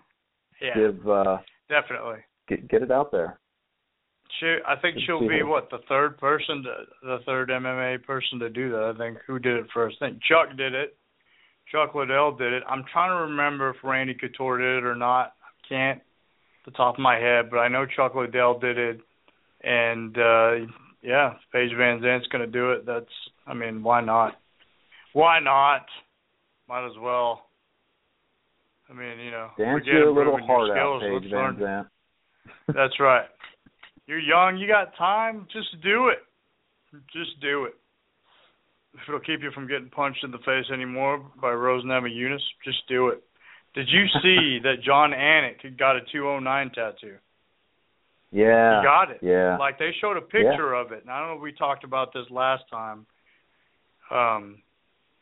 yeah, 0.62 0.74
Give 0.74 1.08
uh, 1.08 1.38
definitely 1.68 2.18
get 2.48 2.68
get 2.68 2.82
it 2.82 2.90
out 2.90 3.10
there. 3.12 3.38
She, 4.38 4.56
I 4.66 4.76
think 4.76 4.94
Good 4.94 5.02
she'll 5.06 5.20
be 5.20 5.40
her. 5.40 5.46
what 5.46 5.70
the 5.70 5.80
third 5.88 6.16
person, 6.18 6.62
to, 6.62 6.74
the 7.02 7.18
third 7.26 7.50
MMA 7.50 8.02
person 8.04 8.38
to 8.38 8.48
do 8.48 8.70
that. 8.70 8.92
I 8.94 8.98
think 8.98 9.18
who 9.26 9.38
did 9.38 9.56
it 9.56 9.66
first? 9.74 9.96
I 10.00 10.06
think 10.08 10.22
Chuck 10.22 10.56
did 10.56 10.72
it. 10.72 10.96
Chuck 11.70 11.94
Liddell 11.94 12.36
did 12.36 12.52
it. 12.52 12.62
I'm 12.68 12.84
trying 12.92 13.10
to 13.10 13.30
remember 13.30 13.70
if 13.70 13.76
Randy 13.82 14.14
Couture 14.14 14.58
did 14.58 14.78
it 14.78 14.86
or 14.86 14.94
not. 14.94 15.34
I 15.42 15.68
can't 15.68 16.00
the 16.64 16.70
top 16.72 16.96
of 16.96 17.00
my 17.00 17.16
head, 17.16 17.50
but 17.50 17.58
I 17.58 17.68
know 17.68 17.86
Chuck 17.86 18.14
Liddell 18.14 18.58
did 18.58 18.78
it. 18.78 19.00
And 19.62 20.16
uh 20.16 20.72
yeah, 21.02 21.34
Paige 21.52 21.70
Van 21.76 22.00
Zant's 22.00 22.26
gonna 22.28 22.46
do 22.46 22.72
it. 22.72 22.86
That's 22.86 23.06
I 23.46 23.54
mean, 23.54 23.82
why 23.82 24.00
not? 24.00 24.34
Why 25.12 25.40
not? 25.40 25.86
Might 26.68 26.86
as 26.86 26.96
well. 27.00 27.46
I 28.88 28.92
mean, 28.92 29.18
you 29.20 29.30
know, 29.30 29.48
Dance 29.56 29.84
your 29.86 30.12
little 30.12 30.36
improving 30.36 30.46
your 30.46 30.74
heart 30.74 30.78
out, 30.78 31.00
skills. 31.00 31.22
Paige 31.22 31.30
Van 31.30 31.56
Zant. 31.56 31.86
that's 32.74 32.98
right. 33.00 33.26
You're 34.06 34.18
young, 34.18 34.58
you 34.58 34.66
got 34.66 34.96
time, 34.96 35.46
just 35.52 35.68
do 35.82 36.08
it. 36.08 36.18
Just 37.12 37.40
do 37.40 37.64
it. 37.64 37.74
If 38.94 39.00
it'll 39.06 39.20
keep 39.20 39.42
you 39.42 39.52
from 39.52 39.68
getting 39.68 39.88
punched 39.88 40.24
in 40.24 40.32
the 40.32 40.38
face 40.38 40.64
anymore 40.72 41.24
by 41.40 41.52
Rose 41.52 41.84
Namajunas, 41.84 42.40
just 42.64 42.78
do 42.88 43.08
it. 43.08 43.22
Did 43.74 43.88
you 43.88 44.06
see 44.22 44.58
that 44.64 44.82
Jon 44.84 45.12
Anik 45.12 45.78
got 45.78 45.96
a 45.96 46.00
209 46.12 46.70
tattoo? 46.74 47.16
Yeah. 48.32 48.80
He 48.80 48.84
got 48.84 49.10
it. 49.10 49.18
Yeah. 49.22 49.56
Like 49.58 49.78
they 49.78 49.90
showed 50.00 50.16
a 50.16 50.20
picture 50.20 50.74
of 50.74 50.92
it. 50.92 51.02
And 51.02 51.10
I 51.10 51.20
don't 51.20 51.30
know 51.30 51.36
if 51.36 51.42
we 51.42 51.52
talked 51.52 51.84
about 51.84 52.12
this 52.12 52.26
last 52.30 52.64
time. 52.70 53.06
Um 54.10 54.62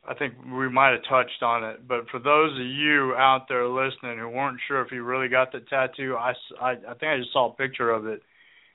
I 0.09 0.15
think 0.15 0.35
we 0.51 0.71
might 0.71 0.93
have 0.93 1.03
touched 1.09 1.43
on 1.43 1.65
it, 1.65 1.87
but 1.87 2.09
for 2.11 2.19
those 2.19 2.53
of 2.53 2.67
you 2.67 3.15
out 3.17 3.47
there 3.47 3.69
listening 3.69 4.19
who 4.19 4.29
weren't 4.29 4.59
sure 4.67 4.81
if 4.81 4.89
he 4.89 4.99
really 4.99 5.29
got 5.29 5.53
the 5.53 5.61
tattoo, 5.61 6.17
I 6.17 6.33
I 6.61 6.75
think 6.77 7.03
I 7.03 7.19
just 7.19 7.33
saw 7.33 7.51
a 7.51 7.55
picture 7.55 7.91
of 7.91 8.07
it, 8.07 8.23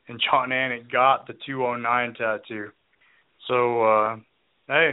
and 0.08 0.22
Jon 0.22 0.50
Anik 0.50 0.92
got 0.92 1.26
the 1.26 1.34
209 1.46 2.14
tattoo. 2.14 2.70
So, 3.48 3.84
uh, 3.84 4.16
hey, 4.68 4.92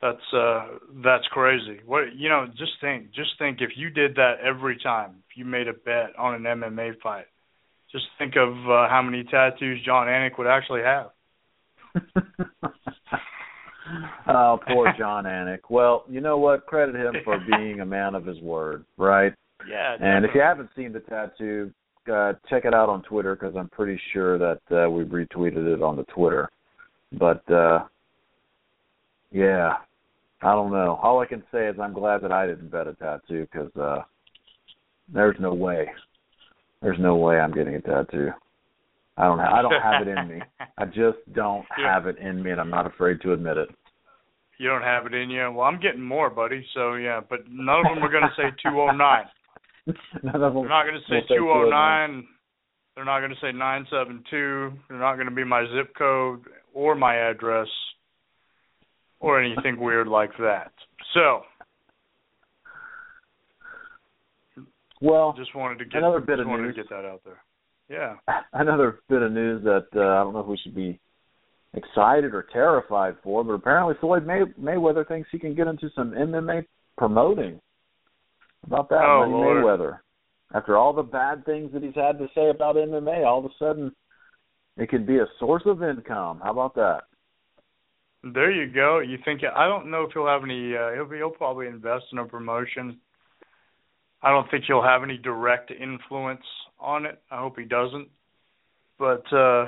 that's 0.00 0.32
uh, 0.32 0.66
that's 1.02 1.26
crazy. 1.30 1.80
What 1.84 2.14
you 2.16 2.28
know? 2.28 2.46
Just 2.56 2.72
think, 2.80 3.12
just 3.12 3.30
think 3.38 3.58
if 3.60 3.70
you 3.76 3.90
did 3.90 4.14
that 4.14 4.34
every 4.44 4.78
time, 4.82 5.16
if 5.28 5.36
you 5.36 5.44
made 5.44 5.66
a 5.68 5.72
bet 5.72 6.16
on 6.16 6.34
an 6.34 6.42
MMA 6.42 7.00
fight, 7.02 7.26
just 7.90 8.04
think 8.18 8.34
of 8.36 8.52
uh, 8.52 8.88
how 8.88 9.02
many 9.02 9.24
tattoos 9.24 9.82
Jon 9.84 10.06
Anik 10.06 10.38
would 10.38 10.46
actually 10.46 10.82
have. 10.82 11.10
oh, 14.28 14.60
poor 14.68 14.92
Jon 14.96 15.24
Anik. 15.24 15.60
Well, 15.68 16.04
you 16.08 16.20
know 16.20 16.38
what? 16.38 16.66
Credit 16.66 16.94
him 16.94 17.14
for 17.24 17.38
being 17.58 17.80
a 17.80 17.86
man 17.86 18.14
of 18.14 18.24
his 18.24 18.38
word, 18.40 18.84
right? 18.96 19.32
Yeah. 19.68 19.96
And 20.00 20.24
if 20.24 20.30
you 20.34 20.40
haven't 20.40 20.70
seen 20.76 20.92
the 20.92 21.00
tattoo, 21.00 21.72
uh, 22.12 22.34
check 22.48 22.64
it 22.64 22.72
out 22.72 22.88
on 22.88 23.02
Twitter 23.02 23.34
because 23.34 23.54
I'm 23.56 23.68
pretty 23.68 24.00
sure 24.12 24.38
that 24.38 24.60
uh, 24.70 24.88
we 24.88 25.04
retweeted 25.04 25.74
it 25.74 25.82
on 25.82 25.96
the 25.96 26.04
Twitter. 26.04 26.48
But 27.12 27.50
uh, 27.50 27.84
yeah, 29.30 29.74
I 30.42 30.52
don't 30.52 30.70
know. 30.70 30.98
All 31.02 31.20
I 31.20 31.26
can 31.26 31.42
say 31.52 31.66
is 31.66 31.76
I'm 31.80 31.92
glad 31.92 32.22
that 32.22 32.32
I 32.32 32.46
didn't 32.46 32.70
bet 32.70 32.86
a 32.86 32.94
tattoo 32.94 33.46
because 33.50 33.74
uh, 33.76 34.02
there's 35.12 35.36
no 35.40 35.52
way, 35.52 35.90
there's 36.80 36.98
no 37.00 37.16
way 37.16 37.38
I'm 37.40 37.52
getting 37.52 37.74
a 37.74 37.80
tattoo. 37.80 38.30
I 39.16 39.24
don't. 39.24 39.38
Ha- 39.40 39.58
I 39.58 39.62
don't 39.62 39.82
have 39.82 40.06
it 40.06 40.08
in 40.08 40.28
me. 40.28 40.40
I 40.78 40.84
just 40.86 41.18
don't 41.34 41.66
Yeah. 41.76 41.92
have 41.92 42.06
it 42.06 42.18
in 42.18 42.40
me, 42.42 42.52
and 42.52 42.60
I'm 42.60 42.70
not 42.70 42.86
afraid 42.86 43.20
to 43.22 43.32
admit 43.32 43.56
it. 43.56 43.68
You 44.58 44.68
don't 44.68 44.82
have 44.82 45.06
it 45.06 45.14
in 45.14 45.30
you. 45.30 45.50
Well, 45.50 45.66
I'm 45.66 45.80
getting 45.80 46.02
more, 46.02 46.30
buddy. 46.30 46.64
So 46.74 46.94
yeah, 46.94 47.20
but 47.28 47.40
none 47.48 47.80
of 47.84 47.94
them 47.94 48.04
are 48.04 48.10
going 48.10 48.24
to 48.24 48.34
say 48.36 48.50
209. 48.62 49.24
None 50.22 50.42
of 50.42 50.52
them 50.52 50.62
They're 50.62 50.68
not 50.68 50.84
going 50.84 51.00
to 51.00 51.08
say 51.08 51.26
209. 51.34 52.26
They're 52.94 53.04
not 53.06 53.20
going 53.20 53.30
to 53.30 53.36
say 53.40 53.52
972. 53.52 54.72
They're 54.88 54.98
not 54.98 55.14
going 55.14 55.28
to 55.28 55.34
be 55.34 55.44
my 55.44 55.64
zip 55.74 55.94
code 55.96 56.40
or 56.74 56.94
my 56.94 57.14
address 57.16 57.68
or 59.20 59.42
anything 59.42 59.78
weird 59.80 60.08
like 60.08 60.30
that. 60.38 60.72
So, 61.14 61.42
Well, 65.00 65.32
just 65.36 65.54
wanted 65.54 65.78
to 65.78 65.84
get 65.84 65.98
Another 65.98 66.20
bit 66.20 66.40
of 66.40 66.46
news. 66.48 66.74
to 66.74 66.82
get 66.82 66.90
that 66.90 67.04
out 67.04 67.22
there. 67.24 67.42
Yeah. 67.88 68.16
another 68.52 69.00
bit 69.08 69.22
of 69.22 69.32
news 69.32 69.62
that 69.64 69.86
uh, 69.94 70.00
I 70.00 70.22
don't 70.24 70.32
know 70.32 70.40
if 70.40 70.46
we 70.46 70.56
should 70.62 70.74
be 70.74 70.98
excited 71.74 72.34
or 72.34 72.46
terrified 72.52 73.16
for, 73.22 73.44
but 73.44 73.52
apparently 73.52 73.94
Floyd 74.00 74.26
May- 74.26 74.52
Mayweather 74.60 75.06
thinks 75.06 75.28
he 75.30 75.38
can 75.38 75.54
get 75.54 75.68
into 75.68 75.88
some 75.94 76.10
MMA 76.12 76.64
promoting. 76.96 77.60
About 78.66 78.88
that, 78.88 79.04
Oh, 79.04 79.24
Lord. 79.28 79.58
Mayweather? 79.64 79.98
After 80.52 80.76
all 80.76 80.92
the 80.92 81.02
bad 81.02 81.44
things 81.44 81.70
that 81.72 81.82
he's 81.82 81.94
had 81.94 82.18
to 82.18 82.26
say 82.34 82.48
about 82.50 82.74
MMA, 82.76 83.24
all 83.24 83.38
of 83.38 83.44
a 83.44 83.54
sudden 83.58 83.92
it 84.76 84.88
could 84.88 85.06
be 85.06 85.18
a 85.18 85.26
source 85.38 85.62
of 85.66 85.82
income. 85.82 86.40
How 86.42 86.50
about 86.52 86.74
that? 86.74 87.02
There 88.22 88.50
you 88.50 88.72
go. 88.72 88.98
You 88.98 89.18
think 89.24 89.42
I 89.44 89.66
don't 89.66 89.90
know 89.90 90.02
if 90.02 90.12
he'll 90.12 90.26
have 90.26 90.42
any 90.42 90.76
uh, 90.76 90.92
he'll 90.92 91.08
be 91.08 91.16
he'll 91.18 91.30
probably 91.30 91.66
invest 91.66 92.06
in 92.12 92.18
a 92.18 92.24
promotion. 92.24 92.98
I 94.22 94.30
don't 94.30 94.50
think 94.50 94.64
he'll 94.66 94.82
have 94.82 95.04
any 95.04 95.18
direct 95.18 95.70
influence 95.70 96.44
on 96.80 97.06
it. 97.06 97.22
I 97.30 97.38
hope 97.38 97.58
he 97.58 97.64
doesn't. 97.64 98.08
But 98.98 99.32
uh 99.32 99.66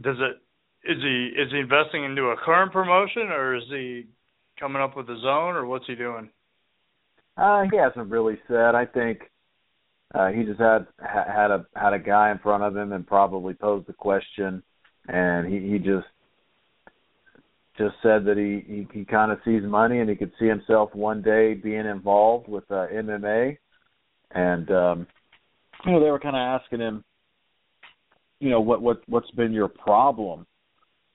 does 0.00 0.16
it 0.18 0.40
is 0.88 1.02
he 1.02 1.32
is 1.36 1.52
he 1.52 1.58
investing 1.58 2.04
into 2.04 2.22
a 2.24 2.36
current 2.36 2.72
promotion 2.72 3.28
or 3.30 3.56
is 3.56 3.64
he 3.68 4.06
coming 4.58 4.80
up 4.80 4.96
with 4.96 5.08
his 5.08 5.24
own 5.24 5.54
or 5.54 5.66
what's 5.66 5.86
he 5.86 5.94
doing? 5.94 6.30
Uh, 7.36 7.64
he 7.70 7.76
hasn't 7.76 8.10
really 8.10 8.38
said. 8.48 8.74
I 8.74 8.84
think 8.84 9.30
uh, 10.14 10.28
he 10.28 10.42
just 10.44 10.58
had 10.58 10.86
had 10.98 11.50
a 11.50 11.66
had 11.76 11.92
a 11.92 11.98
guy 11.98 12.30
in 12.30 12.38
front 12.38 12.62
of 12.62 12.76
him 12.76 12.92
and 12.92 13.06
probably 13.06 13.54
posed 13.54 13.86
the 13.86 13.92
question, 13.92 14.62
and 15.06 15.46
he 15.46 15.70
he 15.70 15.78
just 15.78 16.06
just 17.78 17.94
said 18.02 18.24
that 18.24 18.36
he 18.36 18.64
he, 18.72 18.86
he 18.92 19.04
kind 19.04 19.32
of 19.32 19.38
sees 19.44 19.62
money 19.62 20.00
and 20.00 20.10
he 20.10 20.16
could 20.16 20.32
see 20.38 20.46
himself 20.46 20.94
one 20.94 21.22
day 21.22 21.54
being 21.54 21.86
involved 21.86 22.48
with 22.48 22.64
uh, 22.70 22.86
MMA, 22.92 23.56
and 24.32 24.70
um, 24.70 25.06
you 25.86 25.92
know 25.92 26.04
they 26.04 26.10
were 26.10 26.20
kind 26.20 26.36
of 26.36 26.60
asking 26.60 26.80
him, 26.80 27.04
you 28.40 28.50
know 28.50 28.60
what 28.60 28.82
what 28.82 29.00
what's 29.08 29.30
been 29.32 29.52
your 29.52 29.68
problem 29.68 30.46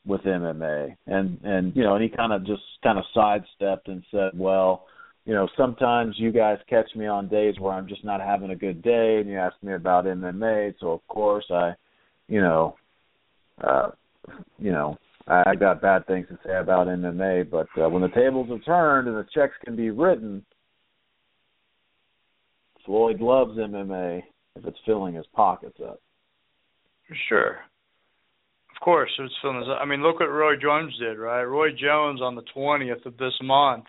with 0.05 0.21
MMA, 0.21 0.95
and 1.07 1.39
and 1.43 1.75
you 1.75 1.83
know 1.83 1.95
and 1.95 2.03
he 2.03 2.09
kind 2.09 2.33
of 2.33 2.45
just 2.45 2.63
kind 2.81 2.97
of 2.97 3.05
sidestepped 3.13 3.87
and 3.87 4.03
said, 4.11 4.31
well 4.33 4.85
you 5.25 5.33
know, 5.33 5.47
sometimes 5.55 6.15
you 6.17 6.31
guys 6.31 6.57
catch 6.69 6.93
me 6.95 7.07
on 7.07 7.29
days 7.29 7.55
where 7.57 7.73
I'm 7.73 7.87
just 7.87 8.03
not 8.03 8.19
having 8.19 8.51
a 8.51 8.55
good 8.55 8.81
day, 8.81 9.19
and 9.19 9.29
you 9.29 9.37
ask 9.37 9.55
me 9.63 9.73
about 9.73 10.05
MMA. 10.05 10.73
So 10.79 10.91
of 10.91 11.07
course 11.07 11.45
I, 11.49 11.73
you 12.27 12.41
know, 12.41 12.75
uh, 13.63 13.91
you 14.59 14.71
know, 14.71 14.97
I 15.27 15.55
got 15.55 15.81
bad 15.81 16.05
things 16.05 16.27
to 16.27 16.37
say 16.45 16.55
about 16.57 16.87
MMA. 16.87 17.49
But 17.49 17.67
uh, 17.81 17.89
when 17.89 18.01
the 18.01 18.09
tables 18.09 18.49
are 18.51 18.59
turned 18.59 19.07
and 19.07 19.17
the 19.17 19.25
checks 19.33 19.53
can 19.63 19.75
be 19.75 19.89
written, 19.89 20.45
Floyd 22.85 23.21
loves 23.21 23.57
MMA 23.57 24.21
if 24.55 24.65
it's 24.65 24.77
filling 24.85 25.15
his 25.15 25.25
pockets 25.33 25.77
up. 25.85 26.01
Sure. 27.29 27.59
Of 28.75 28.81
course, 28.83 29.11
it's 29.19 29.33
filling 29.41 29.59
his 29.59 29.67
I 29.69 29.85
mean, 29.85 30.03
look 30.03 30.19
what 30.19 30.25
Roy 30.25 30.55
Jones 30.61 30.93
did, 30.99 31.17
right? 31.17 31.43
Roy 31.43 31.69
Jones 31.69 32.21
on 32.21 32.35
the 32.35 32.43
20th 32.55 33.05
of 33.05 33.17
this 33.17 33.33
month 33.41 33.85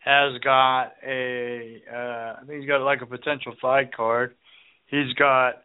has 0.00 0.38
got 0.44 0.92
a 1.06 1.82
uh 1.92 2.40
I 2.40 2.44
think 2.46 2.60
he's 2.60 2.68
got 2.68 2.84
like 2.84 3.02
a 3.02 3.06
potential 3.06 3.54
fight 3.60 3.94
card. 3.94 4.34
He's 4.86 5.12
got 5.14 5.62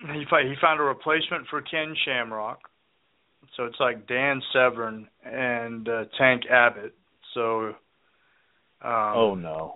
he 0.00 0.24
fight, 0.28 0.46
he 0.46 0.54
found 0.60 0.80
a 0.80 0.82
replacement 0.82 1.46
for 1.48 1.62
Ken 1.62 1.94
Shamrock. 2.04 2.58
So 3.56 3.64
it's 3.64 3.76
like 3.80 4.06
Dan 4.08 4.40
Severn 4.52 5.08
and 5.24 5.88
uh, 5.88 6.04
Tank 6.18 6.42
Abbott. 6.50 6.94
So 7.34 7.74
um 8.82 9.14
oh 9.16 9.34
no. 9.34 9.74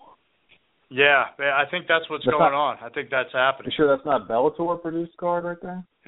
yeah, 0.91 1.25
I 1.39 1.65
think 1.71 1.87
that's 1.89 2.09
what's 2.11 2.25
That's 2.25 2.33
going 2.37 2.53
not- 2.53 2.55
on. 2.55 2.77
I 2.83 2.89
think 2.91 3.11
that's 3.11 3.33
happening. 3.33 3.71
You 3.73 3.77
sure 3.77 3.97
that's 3.97 4.07
not 4.07 4.29
Bellator 4.29 4.81
produced 4.81 5.17
card 5.19 5.45
right 5.45 5.57
there? 5.63 5.85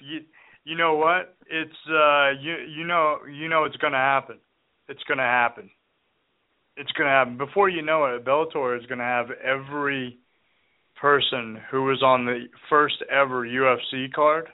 you 0.00 0.20
you 0.64 0.76
know 0.76 0.94
what? 0.96 1.36
It's 1.50 1.72
uh 1.88 2.30
you 2.40 2.54
you 2.76 2.84
know 2.86 3.18
you 3.30 3.48
know 3.48 3.64
it's 3.64 3.76
gonna 3.76 3.96
happen. 3.96 4.38
It's 4.88 5.02
gonna 5.08 5.22
happen. 5.22 5.70
It's 6.76 6.90
gonna 6.92 7.10
happen. 7.10 7.36
Before 7.36 7.68
you 7.68 7.82
know 7.82 8.04
it, 8.06 8.24
Bellator 8.24 8.78
is 8.78 8.86
gonna 8.86 9.04
have 9.04 9.26
every 9.44 10.18
person 11.00 11.58
who 11.70 11.84
was 11.84 12.02
on 12.02 12.24
the 12.26 12.46
first 12.70 12.96
ever 13.10 13.46
UFC 13.46 14.12
card 14.12 14.46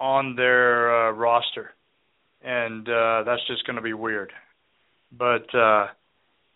on 0.00 0.36
their 0.36 1.08
uh, 1.08 1.10
roster. 1.12 1.70
And 2.42 2.88
uh 2.88 3.24
that's 3.24 3.44
just 3.48 3.66
gonna 3.66 3.82
be 3.82 3.94
weird. 3.94 4.32
But 5.12 5.52
uh 5.54 5.88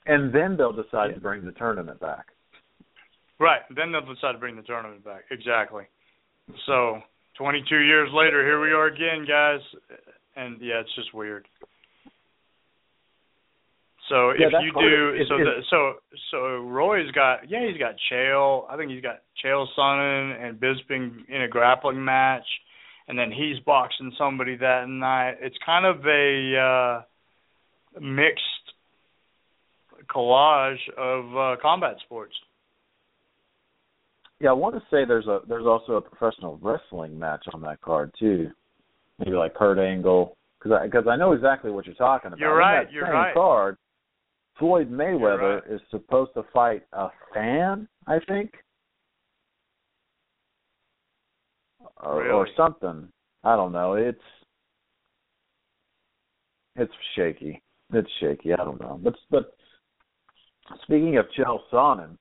And 0.07 0.33
then 0.33 0.57
they'll 0.57 0.73
decide 0.73 1.15
to 1.15 1.21
bring 1.21 1.45
the 1.45 1.53
tournament 1.53 1.99
back. 2.01 2.27
Right. 3.39 3.63
Then 3.75 3.91
they'll 3.91 4.07
decide 4.15 4.33
to 4.33 4.39
bring 4.39 4.55
the 4.57 4.63
tournament 4.63 5.05
back. 5.05 5.25
Exactly. 5.31 5.85
So, 6.67 7.01
22 7.39 7.79
years 7.79 8.09
later, 8.13 8.45
here 8.45 8.61
we 8.61 8.73
are 8.73 8.87
again, 8.87 9.25
guys. 9.27 9.61
And 10.37 10.61
yeah, 10.61 10.81
it's 10.81 10.95
just 10.95 11.13
weird. 11.15 11.47
So 14.09 14.33
Yeah, 14.33 14.47
if 14.49 14.53
you 14.65 14.73
do, 14.73 15.09
It- 15.15 15.29
so 15.29 15.37
it- 15.37 15.45
the, 15.45 15.63
so 15.71 15.95
so 16.31 16.39
Roy's 16.59 17.11
got 17.13 17.49
yeah 17.49 17.67
he's 17.67 17.79
got 17.79 17.95
Chael. 18.11 18.71
I 18.71 18.77
think 18.77 18.91
he's 18.91 19.03
got 19.03 19.21
Chael 19.43 19.67
Sonnen 19.77 20.41
and 20.43 20.61
Bisping 20.61 21.29
in 21.29 21.43
a 21.43 21.49
grappling 21.49 22.05
match, 22.05 22.47
and 23.13 23.19
then 23.19 23.31
he's 23.31 23.59
boxing 23.67 24.11
somebody 24.17 24.57
that 24.57 24.89
night. 24.89 25.35
It's 25.43 25.57
kind 25.67 25.85
of 25.85 26.07
a 26.07 27.05
uh, 27.99 28.01
mixed 28.01 28.43
collage 30.11 30.79
of 30.97 31.37
uh, 31.37 31.61
combat 31.61 31.97
sports. 32.07 32.33
Yeah, 34.41 34.49
I 34.49 34.53
want 34.55 34.77
to 34.77 34.81
say 34.91 35.05
there's 35.07 35.27
a 35.27 35.41
there's 35.47 35.67
also 35.67 35.97
a 35.97 36.01
professional 36.01 36.59
wrestling 36.63 37.19
match 37.19 37.45
on 37.53 37.61
that 37.61 37.83
card 37.83 38.15
too. 38.19 38.49
Maybe 39.19 39.33
like 39.33 39.53
Kurt 39.53 39.79
Angle, 39.79 40.35
because 40.59 40.79
I 40.81 40.87
because 40.87 41.05
I 41.07 41.17
know 41.17 41.33
exactly 41.33 41.71
what 41.71 41.85
you're 41.85 41.95
talking 41.97 42.29
about. 42.29 42.39
You're 42.39 42.57
right, 42.57 42.91
you're 42.91 43.05
right. 43.05 43.35
card, 43.35 43.77
Floyd 44.59 44.91
Mayweather 44.91 45.61
right. 45.61 45.71
is 45.71 45.83
supposed 45.91 46.33
to 46.33 46.45
fight 46.55 46.85
a 46.95 47.09
fan, 47.35 47.87
I 48.07 48.21
think, 48.27 48.53
or, 52.03 52.31
or 52.31 52.49
something. 52.57 53.09
I 53.45 53.57
don't 53.57 53.73
know. 53.73 53.95
It's 53.95 54.19
it's 56.77 56.93
shaky. 57.17 57.63
It's 57.93 58.09
shaky. 58.21 58.53
I 58.53 58.57
don't 58.57 58.81
know. 58.81 58.99
But 59.03 59.15
but 59.31 59.55
speaking 60.83 61.17
of 61.19 61.27
Chael 61.37 61.59
Sonnen, 61.73 62.17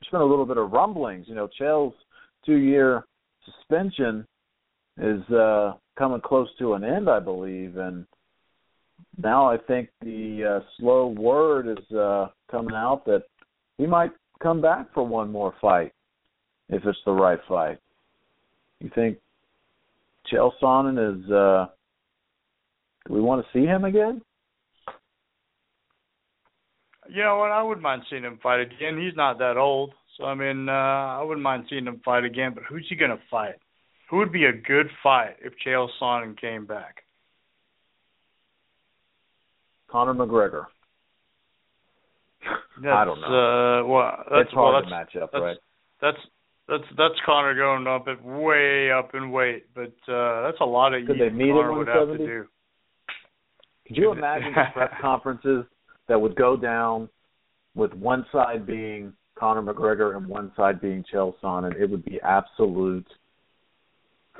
there's 0.00 0.10
been 0.10 0.20
a 0.20 0.24
little 0.24 0.46
bit 0.46 0.58
of 0.58 0.72
rumblings. 0.72 1.26
You 1.28 1.34
know, 1.34 1.48
Chael's 1.60 1.94
two-year 2.44 3.04
suspension 3.44 4.26
is 4.98 5.22
uh, 5.30 5.74
coming 5.98 6.20
close 6.20 6.48
to 6.58 6.74
an 6.74 6.84
end, 6.84 7.08
I 7.08 7.20
believe, 7.20 7.76
and 7.76 8.06
now 9.18 9.50
I 9.50 9.56
think 9.56 9.88
the 10.00 10.60
uh, 10.60 10.64
slow 10.78 11.08
word 11.08 11.68
is 11.68 11.96
uh, 11.96 12.28
coming 12.50 12.74
out 12.74 13.04
that 13.06 13.22
he 13.78 13.86
might 13.86 14.12
come 14.42 14.60
back 14.60 14.92
for 14.92 15.06
one 15.06 15.30
more 15.30 15.54
fight 15.60 15.92
if 16.68 16.84
it's 16.84 16.98
the 17.04 17.12
right 17.12 17.38
fight. 17.48 17.78
You 18.84 18.90
think 18.94 19.16
Chael 20.30 20.50
Sonnen 20.62 20.98
is? 20.98 21.30
Uh, 21.30 21.68
do 23.06 23.14
we 23.14 23.22
want 23.22 23.42
to 23.42 23.58
see 23.58 23.64
him 23.64 23.84
again? 23.84 24.20
You 27.08 27.22
know 27.22 27.38
what? 27.38 27.50
I 27.50 27.62
wouldn't 27.62 27.82
mind 27.82 28.02
seeing 28.10 28.24
him 28.24 28.38
fight 28.42 28.60
again. 28.60 29.00
He's 29.02 29.16
not 29.16 29.38
that 29.38 29.56
old, 29.56 29.94
so 30.18 30.24
I 30.24 30.34
mean, 30.34 30.68
uh, 30.68 30.72
I 30.72 31.22
wouldn't 31.22 31.42
mind 31.42 31.64
seeing 31.70 31.86
him 31.86 32.02
fight 32.04 32.24
again. 32.24 32.52
But 32.54 32.64
who's 32.68 32.84
he 32.90 32.94
gonna 32.94 33.18
fight? 33.30 33.54
Who 34.10 34.18
would 34.18 34.32
be 34.32 34.44
a 34.44 34.52
good 34.52 34.90
fight 35.02 35.36
if 35.42 35.54
Chael 35.66 35.88
Sonnen 35.98 36.38
came 36.38 36.66
back? 36.66 37.04
Conor 39.90 40.12
McGregor. 40.12 40.66
That's, 42.82 42.94
I 42.94 43.04
don't 43.06 43.20
know. 43.22 43.28
Uh, 43.28 43.86
well, 43.86 44.24
that's 44.30 44.48
it's 44.48 44.52
hard 44.52 44.74
well, 44.74 44.82
to 44.82 44.90
match 44.90 45.16
up, 45.16 45.30
that's, 45.32 45.42
right? 45.42 45.56
That's 46.02 46.18
that's 46.68 46.84
that's 46.96 47.14
Conor 47.26 47.54
going 47.54 47.86
up 47.86 48.08
at 48.08 48.24
way 48.24 48.90
up 48.90 49.14
in 49.14 49.30
weight, 49.30 49.66
but 49.74 49.94
uh 50.12 50.42
that's 50.42 50.60
a 50.60 50.64
lot 50.64 50.94
of 50.94 51.06
Could 51.06 51.20
they 51.20 51.28
meet 51.28 51.50
Conor 51.50 51.72
would 51.74 51.88
have 51.88 52.08
to 52.08 52.18
do. 52.18 52.46
Could 53.86 53.96
you 53.96 54.12
imagine 54.16 54.52
the 54.54 54.64
press 54.72 54.92
conferences 55.00 55.64
that 56.08 56.20
would 56.20 56.36
go 56.36 56.56
down 56.56 57.08
with 57.74 57.92
one 57.94 58.24
side 58.32 58.66
being 58.66 59.12
Conor 59.38 59.62
McGregor 59.62 60.16
and 60.16 60.26
one 60.26 60.52
side 60.56 60.80
being 60.80 61.04
Chael 61.12 61.34
Sonnen? 61.42 61.78
It 61.78 61.86
would 61.86 62.04
be 62.04 62.20
absolute 62.22 63.06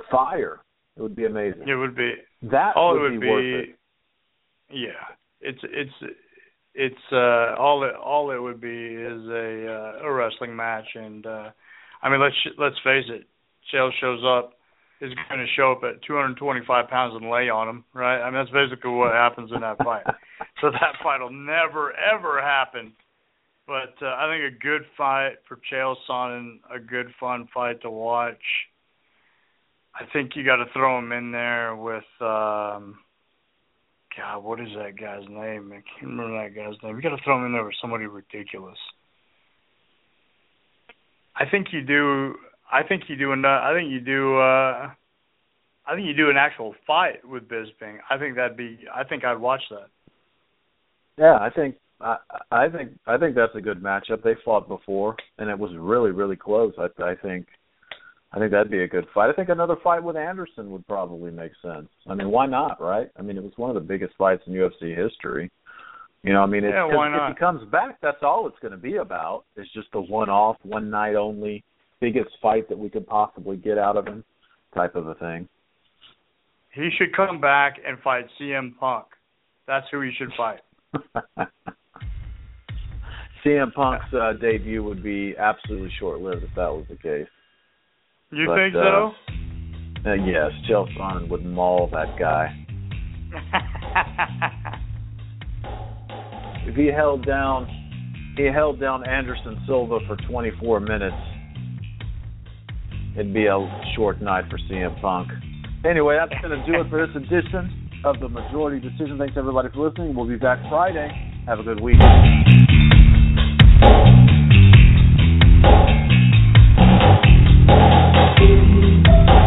fire. 0.09 0.61
It 0.97 1.01
would 1.01 1.15
be 1.15 1.25
amazing. 1.25 1.67
It 1.67 1.75
would 1.75 1.95
be 1.95 2.13
That 2.43 2.75
all 2.75 2.93
would, 2.99 3.05
it 3.05 3.11
would 3.11 3.21
be, 3.21 3.29
worth 3.29 3.63
it. 3.69 3.75
Yeah, 4.71 4.89
it's 5.41 5.59
it's 5.63 6.13
it's 6.73 6.95
uh 7.11 7.55
all 7.59 7.83
it 7.83 7.95
all 7.95 8.31
it 8.31 8.41
would 8.41 8.59
be 8.59 8.67
is 8.67 9.27
a 9.27 9.99
uh, 10.01 10.07
a 10.07 10.11
wrestling 10.11 10.55
match, 10.55 10.87
and 10.95 11.25
uh 11.25 11.49
I 12.05 12.09
mean 12.09 12.21
let's 12.21 12.35
let's 12.59 12.75
face 12.83 13.05
it, 13.09 13.25
Chael 13.73 13.89
shows 13.99 14.21
up 14.23 14.53
is 15.01 15.11
going 15.27 15.41
to 15.41 15.51
show 15.57 15.71
up 15.71 15.83
at 15.83 16.03
225 16.03 16.87
pounds 16.87 17.15
and 17.19 17.29
lay 17.29 17.49
on 17.49 17.67
him, 17.67 17.83
right? 17.93 18.21
I 18.21 18.29
mean 18.29 18.35
that's 18.35 18.51
basically 18.51 18.91
what 18.91 19.11
happens 19.11 19.49
in 19.53 19.61
that 19.61 19.79
fight. 19.79 20.05
so 20.61 20.69
that 20.69 21.01
fight 21.01 21.19
will 21.19 21.31
never 21.31 21.93
ever 21.97 22.39
happen. 22.41 22.93
But 23.65 23.95
uh, 24.05 24.13
I 24.13 24.29
think 24.29 24.55
a 24.55 24.61
good 24.61 24.83
fight 24.95 25.37
for 25.47 25.59
Chael 25.73 25.95
Sonnen, 26.07 26.59
a 26.71 26.79
good 26.79 27.07
fun 27.19 27.47
fight 27.51 27.81
to 27.81 27.89
watch. 27.89 28.37
I 29.95 30.05
think 30.13 30.35
you 30.35 30.45
got 30.45 30.57
to 30.57 30.65
throw 30.73 30.99
him 30.99 31.11
in 31.11 31.31
there 31.31 31.75
with 31.75 32.05
um 32.21 32.99
God, 34.15 34.43
what 34.43 34.59
is 34.61 34.69
that 34.77 34.99
guy's 34.99 35.27
name? 35.27 35.73
I 35.73 35.81
can't 35.81 36.11
remember 36.11 36.41
that 36.43 36.55
guy's 36.55 36.81
name. 36.83 36.95
You 36.95 37.01
got 37.01 37.17
to 37.17 37.23
throw 37.23 37.39
him 37.39 37.47
in 37.47 37.53
there 37.53 37.65
with 37.65 37.73
somebody 37.81 38.05
ridiculous. 38.05 38.77
I 41.35 41.45
think 41.49 41.67
you 41.71 41.81
do. 41.81 42.35
I 42.71 42.83
think 42.83 43.03
you 43.09 43.15
do. 43.15 43.31
an- 43.31 43.45
I 43.45 43.73
think 43.73 43.91
you 43.91 43.99
do. 43.99 44.37
uh 44.37 44.91
I 45.87 45.93
think 45.93 46.07
you 46.07 46.15
do 46.15 46.31
an 46.31 46.37
actual 46.37 46.73
fight 46.87 47.23
with 47.23 47.47
Bisping. 47.47 47.97
I 48.09 48.17
think 48.17 48.35
that'd 48.35 48.57
be. 48.57 48.79
I 48.93 49.03
think 49.03 49.23
I'd 49.23 49.39
watch 49.39 49.61
that. 49.69 49.87
Yeah, 51.17 51.37
I 51.39 51.49
think 51.49 51.75
I 52.01 52.17
I 52.51 52.69
think 52.69 52.91
I 53.05 53.17
think 53.17 53.35
that's 53.35 53.55
a 53.55 53.61
good 53.61 53.81
matchup. 53.81 54.23
They 54.23 54.35
fought 54.43 54.67
before 54.67 55.15
and 55.37 55.49
it 55.49 55.57
was 55.57 55.71
really 55.77 56.11
really 56.11 56.35
close. 56.35 56.73
I 56.77 56.87
I 57.03 57.15
think 57.15 57.47
I 58.33 58.39
think 58.39 58.51
that'd 58.51 58.71
be 58.71 58.83
a 58.83 58.87
good 58.87 59.05
fight. 59.13 59.29
I 59.29 59.33
think 59.33 59.49
another 59.49 59.77
fight 59.81 60.03
with 60.03 60.17
Anderson 60.17 60.69
would 60.71 60.85
probably 60.87 61.31
make 61.31 61.53
sense. 61.61 61.87
I 62.07 62.15
mean, 62.15 62.29
why 62.31 62.45
not, 62.47 62.81
right? 62.81 63.09
I 63.17 63.21
mean, 63.21 63.37
it 63.37 63.43
was 63.43 63.53
one 63.55 63.69
of 63.69 63.75
the 63.75 63.87
biggest 63.87 64.13
fights 64.17 64.43
in 64.45 64.53
UFC 64.53 64.93
history. 64.95 65.49
You 66.25 66.33
know, 66.33 66.41
I 66.41 66.47
mean, 66.47 66.63
it's, 66.63 66.73
Yeah, 66.73 66.85
why 66.85 67.07
if 67.15 67.35
he 67.35 67.39
comes 67.39 67.61
back, 67.71 68.01
that's 68.01 68.23
all 68.23 68.47
it's 68.47 68.57
going 68.59 68.71
to 68.71 68.77
be 68.77 68.95
about. 68.95 69.43
It's 69.55 69.71
just 69.73 69.89
a 69.93 70.01
one-off, 70.01 70.57
one 70.63 70.89
night 70.89 71.13
only, 71.13 71.63
biggest 72.01 72.31
fight 72.41 72.67
that 72.69 72.77
we 72.77 72.89
could 72.89 73.05
possibly 73.05 73.57
get 73.57 73.77
out 73.77 73.95
of 73.95 74.07
him, 74.07 74.23
type 74.73 74.95
of 74.95 75.07
a 75.07 75.13
thing. 75.15 75.47
He 76.73 76.89
should 76.97 77.15
come 77.15 77.39
back 77.39 77.75
and 77.87 77.99
fight 77.99 78.25
CM 78.41 78.75
Punk. 78.79 79.05
That's 79.67 79.85
who 79.91 80.01
he 80.01 80.11
should 80.17 80.31
fight. 80.35 80.61
CM 83.45 83.71
Punk's 83.75 84.11
uh, 84.11 84.33
debut 84.41 84.83
would 84.83 85.03
be 85.03 85.35
absolutely 85.37 85.91
short-lived 85.99 86.43
if 86.43 86.49
that 86.55 86.71
was 86.71 86.85
the 86.89 86.95
case. 86.97 87.27
You 88.31 88.47
But, 88.47 88.55
think 88.55 88.75
uh, 88.75 88.81
so? 88.81 89.13
Uh, 90.09 90.13
yes, 90.15 90.49
Chael 90.67 90.87
Sonnen 90.97 91.29
would 91.29 91.45
maul 91.45 91.87
that 91.93 92.17
guy. 92.17 92.65
If 96.65 96.75
he 96.75 96.87
held 96.87 97.25
down, 97.25 97.67
he 98.35 98.45
held 98.45 98.79
down 98.79 99.07
Anderson 99.07 99.61
Silva 99.67 99.99
for 100.07 100.17
24 100.27 100.79
minutes. 100.79 101.15
It'd 103.13 103.33
be 103.33 103.45
a 103.45 103.83
short 103.95 104.21
night 104.21 104.45
for 104.49 104.57
CM 104.69 104.99
Punk. 104.99 105.29
Anyway, 105.85 106.17
that's 106.19 106.41
going 106.41 106.59
to 106.59 106.65
do 106.65 106.81
it 106.81 106.89
for 106.89 107.05
this 107.05 107.15
edition 107.15 107.89
of 108.03 108.19
the 108.19 108.27
Majority 108.27 108.79
Decision. 108.87 109.17
Thanks 109.17 109.35
everybody 109.37 109.69
for 109.73 109.87
listening. 109.87 110.15
We'll 110.15 110.27
be 110.27 110.37
back 110.37 110.59
Friday. 110.69 111.09
Have 111.45 111.59
a 111.59 111.63
good 111.63 111.79
week. 111.79 111.97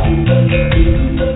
Thank 0.00 1.22
you. 1.22 1.27